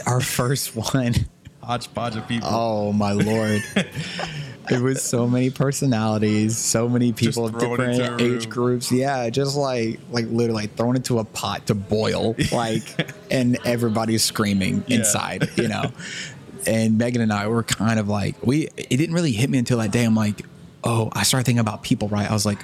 our 0.07 0.21
first 0.21 0.75
one. 0.93 1.13
Hodgepodge 1.61 2.15
of 2.15 2.27
people. 2.27 2.49
Oh 2.51 2.91
my 2.93 3.11
lord. 3.11 3.61
it 4.71 4.81
was 4.81 5.01
so 5.03 5.27
many 5.27 5.49
personalities, 5.49 6.57
so 6.57 6.87
many 6.89 7.11
people 7.13 7.45
of 7.45 7.57
different 7.59 8.21
age 8.21 8.49
groups. 8.49 8.91
Yeah, 8.91 9.29
just 9.29 9.55
like 9.55 9.99
like 10.11 10.25
literally 10.25 10.63
like 10.63 10.75
thrown 10.75 10.95
into 10.95 11.19
a 11.19 11.23
pot 11.23 11.67
to 11.67 11.75
boil, 11.75 12.35
like 12.51 12.83
and 13.29 13.57
everybody's 13.65 14.23
screaming 14.23 14.83
Yeah. 14.87 14.97
inside, 14.99 15.49
you 15.57 15.67
know. 15.67 15.91
and 16.67 16.97
Megan 16.97 17.21
and 17.21 17.33
I 17.33 17.47
were 17.47 17.63
kind 17.63 17.99
of 17.99 18.07
like 18.07 18.35
we 18.45 18.67
it 18.77 18.89
didn't 18.97 19.13
really 19.13 19.31
hit 19.31 19.49
me 19.49 19.57
until 19.57 19.77
that 19.79 19.91
day. 19.91 20.03
I'm 20.03 20.15
like, 20.15 20.41
oh, 20.83 21.09
I 21.13 21.23
started 21.23 21.45
thinking 21.45 21.59
about 21.59 21.83
people, 21.83 22.07
right? 22.07 22.29
I 22.29 22.33
was 22.33 22.45
like, 22.45 22.59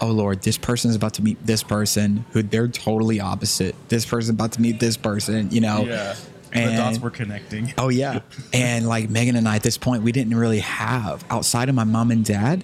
oh 0.00 0.08
Lord, 0.08 0.42
this 0.42 0.58
person 0.58 0.90
is 0.90 0.96
about 0.96 1.14
to 1.14 1.22
meet 1.22 1.44
this 1.46 1.62
person 1.62 2.24
who 2.32 2.42
they're 2.42 2.68
totally 2.68 3.20
opposite. 3.20 3.74
This 3.88 4.04
person's 4.06 4.30
about 4.30 4.52
to 4.52 4.60
meet 4.62 4.80
this 4.80 4.96
person, 4.96 5.50
you 5.50 5.60
know. 5.60 5.84
Yeah. 5.84 6.14
And- 6.52 6.70
the 6.70 6.76
dots 6.76 6.98
were 6.98 7.10
connecting. 7.10 7.72
Oh 7.78 7.88
yeah, 7.88 8.20
and 8.52 8.86
like 8.86 9.08
Megan 9.10 9.36
and 9.36 9.48
I 9.48 9.56
at 9.56 9.62
this 9.62 9.78
point, 9.78 10.02
we 10.02 10.12
didn't 10.12 10.34
really 10.36 10.60
have 10.60 11.24
outside 11.30 11.68
of 11.68 11.74
my 11.74 11.84
mom 11.84 12.10
and 12.10 12.24
dad, 12.24 12.62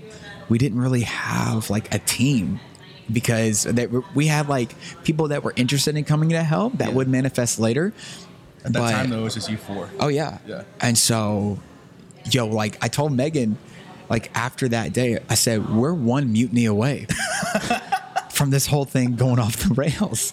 we 0.48 0.58
didn't 0.58 0.78
really 0.80 1.02
have 1.02 1.70
like 1.70 1.92
a 1.94 1.98
team 1.98 2.60
because 3.10 3.66
were- 3.66 4.04
we 4.14 4.26
had 4.26 4.48
like 4.48 4.74
people 5.04 5.28
that 5.28 5.42
were 5.42 5.54
interested 5.56 5.96
in 5.96 6.04
coming 6.04 6.28
to 6.30 6.42
help 6.42 6.76
that 6.78 6.88
Yeah. 6.88 6.94
would 6.94 7.08
manifest 7.08 7.58
later. 7.58 7.92
At 8.64 8.72
that 8.74 8.78
but- 8.80 8.90
time, 8.92 9.10
though, 9.10 9.20
it 9.20 9.22
was 9.24 9.34
just 9.34 9.48
you 9.50 9.56
four. 9.56 9.88
Oh 9.98 10.08
yeah, 10.08 10.38
Yeah. 10.46 10.64
And 10.80 10.98
so, 10.98 11.58
yo, 12.30 12.46
like 12.46 12.76
I 12.84 12.88
told 12.88 13.12
Megan, 13.12 13.56
like 14.10 14.30
after 14.34 14.68
that 14.68 14.92
day, 14.92 15.18
I 15.30 15.34
said 15.34 15.70
we're 15.74 15.94
one 15.94 16.32
mutiny 16.32 16.66
away 16.66 17.06
from 18.30 18.50
this 18.50 18.66
whole 18.66 18.84
thing 18.84 19.16
going 19.16 19.38
off 19.38 19.56
the 19.56 19.74
rails. 19.74 20.32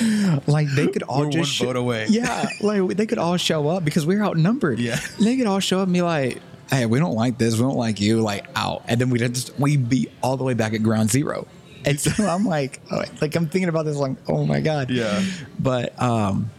like 0.46 0.68
they 0.74 0.86
could 0.86 1.02
all 1.02 1.24
We're 1.24 1.30
just 1.30 1.60
one 1.60 1.66
vote 1.68 1.76
away. 1.76 2.06
Yeah, 2.10 2.48
like 2.60 2.96
they 2.96 3.06
could 3.06 3.18
all 3.18 3.36
show 3.36 3.68
up 3.68 3.84
because 3.84 4.06
we're 4.06 4.22
outnumbered. 4.22 4.78
Yeah. 4.78 4.98
they 5.20 5.36
could 5.36 5.46
all 5.46 5.60
show 5.60 5.78
up 5.80 5.84
and 5.84 5.92
be 5.92 6.02
like, 6.02 6.40
"Hey, 6.70 6.86
we 6.86 6.98
don't 6.98 7.14
like 7.14 7.38
this. 7.38 7.54
We 7.54 7.60
don't 7.60 7.76
like 7.76 8.00
you." 8.00 8.20
Like 8.20 8.46
out, 8.56 8.82
and 8.88 9.00
then 9.00 9.10
we 9.10 9.18
just 9.18 9.58
we 9.58 9.76
be 9.76 10.08
all 10.22 10.36
the 10.36 10.44
way 10.44 10.54
back 10.54 10.72
at 10.74 10.82
ground 10.82 11.10
zero. 11.10 11.46
And 11.84 11.98
so 12.00 12.24
I'm 12.26 12.44
like, 12.44 12.80
oh, 12.90 13.02
like 13.20 13.34
I'm 13.34 13.48
thinking 13.48 13.68
about 13.68 13.84
this, 13.84 13.96
like, 13.96 14.16
oh 14.28 14.44
my 14.46 14.60
god. 14.60 14.90
Yeah. 14.90 15.22
But 15.58 16.00
um, 16.00 16.50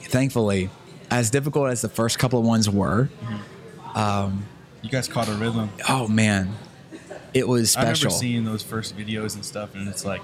thankfully, 0.00 0.70
as 1.10 1.30
difficult 1.30 1.68
as 1.70 1.82
the 1.82 1.88
first 1.88 2.18
couple 2.18 2.38
of 2.40 2.44
ones 2.46 2.68
were, 2.68 3.08
um 3.94 4.44
You 4.82 4.90
guys 4.90 5.08
caught 5.08 5.28
a 5.28 5.32
rhythm. 5.34 5.70
oh 5.88 6.08
man, 6.08 6.52
it 7.32 7.46
was 7.46 7.70
special. 7.72 7.88
I 7.88 7.92
remember 7.92 8.10
seeing 8.10 8.44
those 8.44 8.62
first 8.62 8.96
videos 8.96 9.34
and 9.34 9.44
stuff, 9.44 9.74
and 9.74 9.88
it's 9.88 10.04
like, 10.04 10.20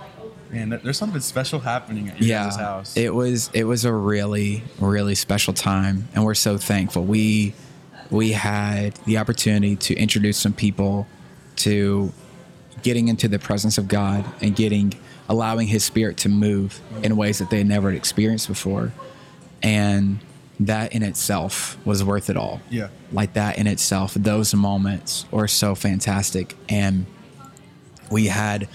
man, 0.52 0.80
there's 0.84 0.98
something 0.98 1.20
special 1.20 1.60
happening 1.60 2.08
at 2.08 2.20
your 2.20 2.28
yeah, 2.28 2.56
house. 2.56 2.96
it 2.96 3.14
was 3.14 3.50
it 3.54 3.64
was 3.64 3.84
a 3.84 3.92
really 3.92 4.62
really 4.78 5.14
special 5.14 5.54
time, 5.54 6.08
and 6.14 6.24
we're 6.24 6.34
so 6.34 6.58
thankful. 6.58 7.04
We 7.04 7.54
we 8.10 8.32
had 8.32 8.94
the 9.06 9.18
opportunity 9.18 9.74
to 9.76 9.94
introduce 9.94 10.38
some 10.38 10.52
people 10.52 11.06
to 11.56 12.12
getting 12.82 13.08
into 13.08 13.28
the 13.28 13.38
presence 13.38 13.78
of 13.78 13.88
God 13.88 14.24
and 14.40 14.54
getting 14.54 14.92
allowing 15.28 15.68
His 15.68 15.84
Spirit 15.84 16.18
to 16.18 16.28
move 16.28 16.80
in 17.02 17.16
ways 17.16 17.38
that 17.38 17.48
they 17.48 17.64
never 17.64 17.90
had 17.90 17.96
experienced 17.96 18.48
before, 18.48 18.92
and 19.62 20.18
that 20.60 20.92
in 20.92 21.02
itself 21.02 21.78
was 21.86 22.04
worth 22.04 22.28
it 22.28 22.36
all. 22.36 22.60
Yeah. 22.70 22.88
like 23.10 23.32
that 23.32 23.58
in 23.58 23.66
itself, 23.66 24.14
those 24.14 24.54
moments 24.54 25.24
were 25.30 25.48
so 25.48 25.74
fantastic, 25.74 26.54
and 26.68 27.06
we 28.10 28.26
had 28.26 28.68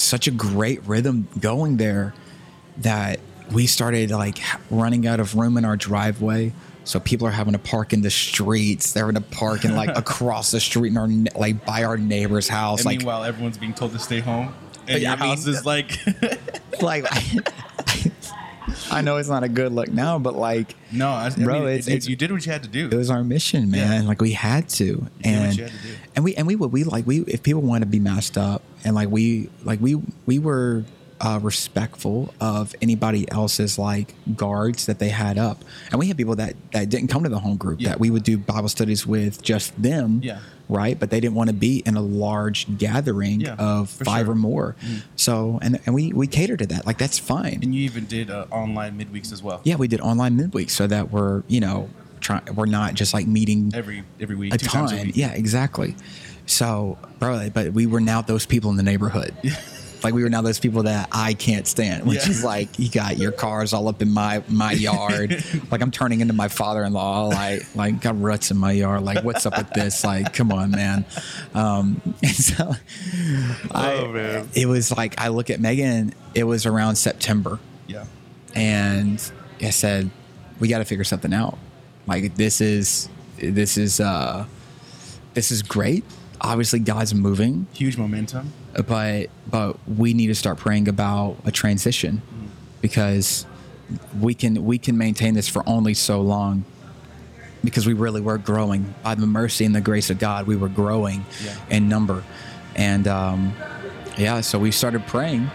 such 0.00 0.26
a 0.26 0.30
great 0.30 0.82
rhythm 0.86 1.28
going 1.38 1.76
there 1.76 2.14
that 2.78 3.20
we 3.52 3.66
started 3.66 4.10
like 4.10 4.38
running 4.70 5.06
out 5.06 5.20
of 5.20 5.34
room 5.34 5.56
in 5.56 5.64
our 5.64 5.76
driveway. 5.76 6.52
So 6.84 6.98
people 6.98 7.26
are 7.26 7.30
having 7.32 7.52
to 7.52 7.58
park 7.58 7.92
in 7.92 8.00
the 8.02 8.10
streets. 8.10 8.92
They're 8.92 9.06
having 9.06 9.20
to 9.22 9.28
park 9.28 9.64
in 9.64 9.76
like 9.76 9.90
across 9.96 10.50
the 10.50 10.60
street 10.60 10.90
in 10.90 10.96
our 10.96 11.08
like 11.38 11.64
by 11.64 11.84
our 11.84 11.96
neighbor's 11.98 12.48
house. 12.48 12.80
and 12.80 12.86
like 12.86 12.98
meanwhile, 12.98 13.24
everyone's 13.24 13.58
being 13.58 13.74
told 13.74 13.92
to 13.92 13.98
stay 13.98 14.20
home, 14.20 14.54
and 14.88 15.00
Yeah, 15.02 15.10
your 15.14 15.18
I 15.18 15.20
mean- 15.20 15.28
house 15.36 15.46
is 15.46 15.66
like, 15.66 15.98
like 16.82 17.04
I 18.90 19.00
know 19.00 19.16
it's 19.16 19.28
not 19.28 19.42
a 19.42 19.48
good 19.48 19.72
look 19.72 19.88
now, 19.90 20.18
but 20.18 20.34
like 20.34 20.74
no, 20.92 21.08
I, 21.08 21.26
I 21.26 21.30
Bro, 21.30 21.60
mean, 21.60 21.68
it's- 21.68 21.86
it- 21.88 21.92
it's- 21.94 22.08
you 22.08 22.16
did 22.16 22.30
what 22.32 22.44
you 22.44 22.52
had 22.52 22.62
to 22.62 22.68
do. 22.68 22.86
it 22.86 22.94
was 22.94 23.10
our 23.10 23.24
mission, 23.24 23.70
man. 23.70 24.02
Yeah. 24.02 24.08
Like 24.08 24.20
we 24.20 24.32
had 24.32 24.68
to, 24.70 24.96
what 24.96 25.12
and 25.24 25.56
you 25.56 25.64
had 25.64 25.72
to 25.72 25.78
do. 25.78 25.94
and 26.16 26.24
we 26.24 26.34
and 26.36 26.46
we 26.46 26.56
would 26.56 26.72
we 26.72 26.84
like 26.84 27.06
we 27.06 27.20
if 27.22 27.42
people 27.42 27.62
want 27.62 27.82
to 27.82 27.86
be 27.86 27.98
masked 28.00 28.36
up 28.38 28.62
and 28.84 28.94
like 28.94 29.08
we 29.10 29.48
like 29.64 29.80
we 29.80 29.94
we 30.26 30.38
were 30.38 30.84
uh, 31.20 31.38
respectful 31.42 32.34
of 32.40 32.74
anybody 32.80 33.30
else's 33.30 33.78
like 33.78 34.14
guards 34.36 34.86
that 34.86 34.98
they 34.98 35.10
had 35.10 35.36
up. 35.38 35.62
And 35.90 35.98
we 35.98 36.08
had 36.08 36.16
people 36.16 36.36
that 36.36 36.54
that 36.72 36.88
didn't 36.88 37.08
come 37.08 37.22
to 37.24 37.28
the 37.28 37.38
home 37.38 37.56
group 37.56 37.80
Yeah. 37.80 37.90
that 37.90 38.00
we 38.00 38.10
would 38.10 38.22
do 38.24 38.38
Bible 38.38 38.68
studies 38.68 39.06
with 39.06 39.42
just 39.42 39.80
them. 39.80 40.20
Yeah. 40.22 40.40
Right, 40.68 40.96
but 41.00 41.10
they 41.10 41.18
didn't 41.18 41.34
want 41.34 41.48
to 41.50 41.54
be 41.54 41.82
in 41.84 41.96
a 41.96 42.00
large 42.00 42.78
gathering 42.78 43.40
Yeah, 43.40 43.56
of 43.58 43.90
five 43.90 44.26
sure. 44.26 44.32
or 44.32 44.36
Mm-hmm. 44.36 44.40
more. 44.40 44.76
So, 45.16 45.58
and 45.62 45.80
and 45.84 45.94
we 45.96 46.12
we 46.12 46.28
cater 46.28 46.56
to 46.56 46.66
that. 46.68 46.86
Like 46.86 46.96
that's 46.96 47.18
fine. 47.18 47.58
And 47.62 47.74
you 47.74 47.82
even 47.82 48.06
did 48.06 48.30
uh, 48.30 48.46
online 48.52 48.96
midweeks 48.96 49.32
as 49.32 49.42
well. 49.42 49.60
Yeah, 49.64 49.74
we 49.76 49.88
did 49.88 50.00
online 50.00 50.36
midweek 50.36 50.70
so 50.70 50.86
that 50.86 51.10
we're 51.10 51.42
you 51.48 51.58
know 51.58 51.90
trying 52.20 52.42
we're 52.54 52.66
not 52.66 52.94
just 52.94 53.12
like 53.12 53.26
meeting 53.26 53.72
Every 53.74 54.04
every 54.20 54.36
week, 54.36 54.54
a 54.54 54.58
two 54.58 54.66
ton. 54.68 54.86
times 54.88 54.92
a 55.00 55.04
week. 55.06 55.16
Yeah, 55.16 55.32
exactly. 55.32 55.96
So, 56.46 56.98
bro, 57.18 57.50
but 57.50 57.72
we 57.72 57.86
were 57.86 58.00
now 58.00 58.22
those 58.22 58.46
people 58.46 58.70
in 58.70 58.76
the 58.76 58.82
neighborhood. 58.84 59.34
Like 60.02 60.14
we 60.14 60.22
were 60.22 60.30
now 60.30 60.42
those 60.42 60.58
people 60.60 60.84
that 60.84 61.08
I 61.12 61.34
can't 61.34 61.66
stand, 61.66 62.06
which 62.06 62.24
Yeah. 62.24 62.30
is 62.30 62.44
like 62.44 62.78
you 62.78 62.88
got 62.90 63.18
your 63.18 63.32
cars 63.32 63.72
all 63.72 63.88
up 63.88 64.00
in 64.02 64.10
my 64.12 64.42
my 64.48 64.72
yard. 64.72 65.44
like 65.70 65.82
I'm 65.82 65.90
turning 65.90 66.20
into 66.20 66.32
my 66.34 66.48
father-in-law. 66.48 67.26
Like 67.28 67.62
like 67.74 68.00
got 68.00 68.20
ruts 68.20 68.50
in 68.50 68.56
my 68.56 68.72
yard. 68.72 69.02
Like 69.02 69.24
what's 69.24 69.44
up 69.46 69.56
with 69.58 69.70
this? 69.70 70.02
Like 70.04 70.32
come 70.32 70.52
on, 70.52 70.70
man. 70.70 71.04
Um, 71.54 72.00
and 72.22 72.32
so, 72.34 72.72
I, 73.72 73.92
Oh, 73.94 74.12
man. 74.12 74.48
it 74.54 74.66
was 74.66 74.90
like 74.96 75.20
I 75.20 75.28
look 75.28 75.50
at 75.50 75.60
Megan. 75.60 76.14
It 76.34 76.44
was 76.44 76.66
around 76.66 76.96
September 76.96 77.58
Yeah. 77.86 78.04
and 78.54 79.20
I 79.60 79.70
said, 79.70 80.10
"We 80.58 80.68
got 80.68 80.78
to 80.78 80.84
figure 80.84 81.04
something 81.04 81.34
out. 81.34 81.58
Like 82.06 82.34
this 82.36 82.60
is 82.60 83.08
this 83.38 83.76
is 83.76 84.00
uh, 84.00 84.46
this 85.34 85.50
is 85.50 85.62
great. 85.62 86.04
Obviously, 86.40 86.78
God's 86.78 87.14
moving, 87.14 87.66
Huge 87.74 87.98
momentum. 87.98 88.52
But 88.86 89.28
but 89.50 89.76
we 89.88 90.14
need 90.14 90.28
to 90.28 90.34
start 90.34 90.58
praying 90.58 90.88
about 90.88 91.36
a 91.44 91.50
transition 91.50 92.22
because 92.80 93.46
we 94.20 94.34
can 94.34 94.64
we 94.64 94.78
can 94.78 94.96
maintain 94.96 95.34
this 95.34 95.48
for 95.48 95.62
only 95.68 95.94
so 95.94 96.20
long." 96.20 96.64
Because 97.62 97.86
we 97.86 97.92
really 97.92 98.22
were 98.22 98.38
growing 98.38 98.94
by 99.02 99.14
the 99.16 99.26
mercy 99.26 99.66
and 99.66 99.74
the 99.74 99.82
grace 99.82 100.08
of 100.08 100.18
God, 100.18 100.46
we 100.46 100.56
were 100.56 100.70
growing 100.70 101.26
Yeah. 101.44 101.54
in 101.68 101.90
number, 101.90 102.24
and 102.74 103.06
um, 103.06 103.52
yeah, 104.16 104.40
so 104.40 104.58
we 104.58 104.70
started 104.70 105.06
praying, 105.06 105.50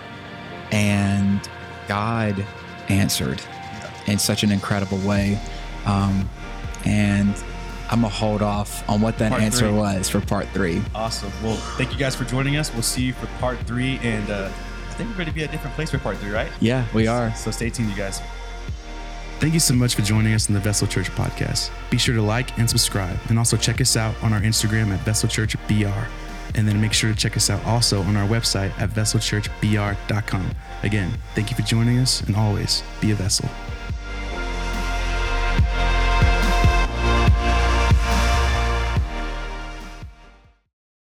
and 0.72 1.40
God 1.88 2.46
answered 2.90 3.42
in 4.06 4.20
such 4.20 4.44
an 4.44 4.52
incredible 4.52 5.00
way. 5.00 5.40
Um, 5.88 6.30
and 6.86 7.34
I'm 7.90 8.02
gonna 8.02 8.10
hold 8.10 8.42
off 8.42 8.88
on 8.90 9.02
what 9.02 9.18
that 9.20 9.30
Part 9.32 9.42
answer 9.44 9.68
three. 9.68 9.78
was 9.78 10.10
for 10.10 10.22
part 10.22 10.48
three. 10.50 10.82
Awesome. 10.94 11.32
Well, 11.44 11.56
thank 11.78 11.92
you 11.92 11.98
guys 12.00 12.16
for 12.16 12.24
joining 12.26 12.58
us. 12.58 12.74
We'll 12.74 12.82
see 12.82 13.04
you 13.04 13.14
for 13.14 13.28
part 13.40 13.60
three, 13.68 14.00
and 14.02 14.30
uh, 14.30 14.50
I 14.90 14.94
think 14.94 15.10
we're 15.10 15.16
going 15.18 15.28
to 15.28 15.34
be 15.34 15.44
at 15.44 15.50
a 15.50 15.52
different 15.52 15.76
place 15.76 15.92
for 15.92 16.00
part 16.00 16.18
three, 16.18 16.32
right? 16.32 16.52
Yeah, 16.60 16.86
we 16.94 17.06
are. 17.08 17.34
So 17.36 17.52
stay 17.52 17.70
tuned, 17.70 17.90
you 17.90 17.96
guys. 17.96 18.22
Thank 19.40 19.54
you 19.54 19.60
so 19.60 19.74
much 19.74 19.96
for 19.96 20.02
joining 20.02 20.34
us 20.34 20.48
in 20.48 20.56
the 20.56 20.62
Vessel 20.62 20.88
Church 20.88 21.12
podcast. 21.12 21.70
Be 21.90 21.98
sure 21.98 22.16
to 22.16 22.22
like 22.22 22.58
and 22.58 22.70
subscribe, 22.70 23.18
and 23.30 23.38
also 23.38 23.58
check 23.58 23.82
us 23.82 23.98
out 23.98 24.16
on 24.24 24.32
our 24.34 24.40
Instagram 24.42 24.94
at 24.94 25.00
Vessel 25.02 25.28
Church 25.30 25.56
BR. 25.68 26.08
And 26.58 26.66
then 26.66 26.80
make 26.80 26.94
sure 26.94 27.12
to 27.12 27.18
check 27.18 27.36
us 27.36 27.50
out 27.50 27.64
also 27.66 28.02
on 28.04 28.16
our 28.16 28.26
website 28.28 28.72
at 28.80 28.90
vesselchurchbr.com. 28.92 30.50
Again, 30.84 31.12
thank 31.36 31.50
you 31.50 31.56
for 31.58 31.64
joining 31.64 32.00
us, 32.00 32.22
and 32.22 32.36
always 32.36 32.82
be 33.02 33.12
a 33.12 33.16
vessel. 33.16 33.50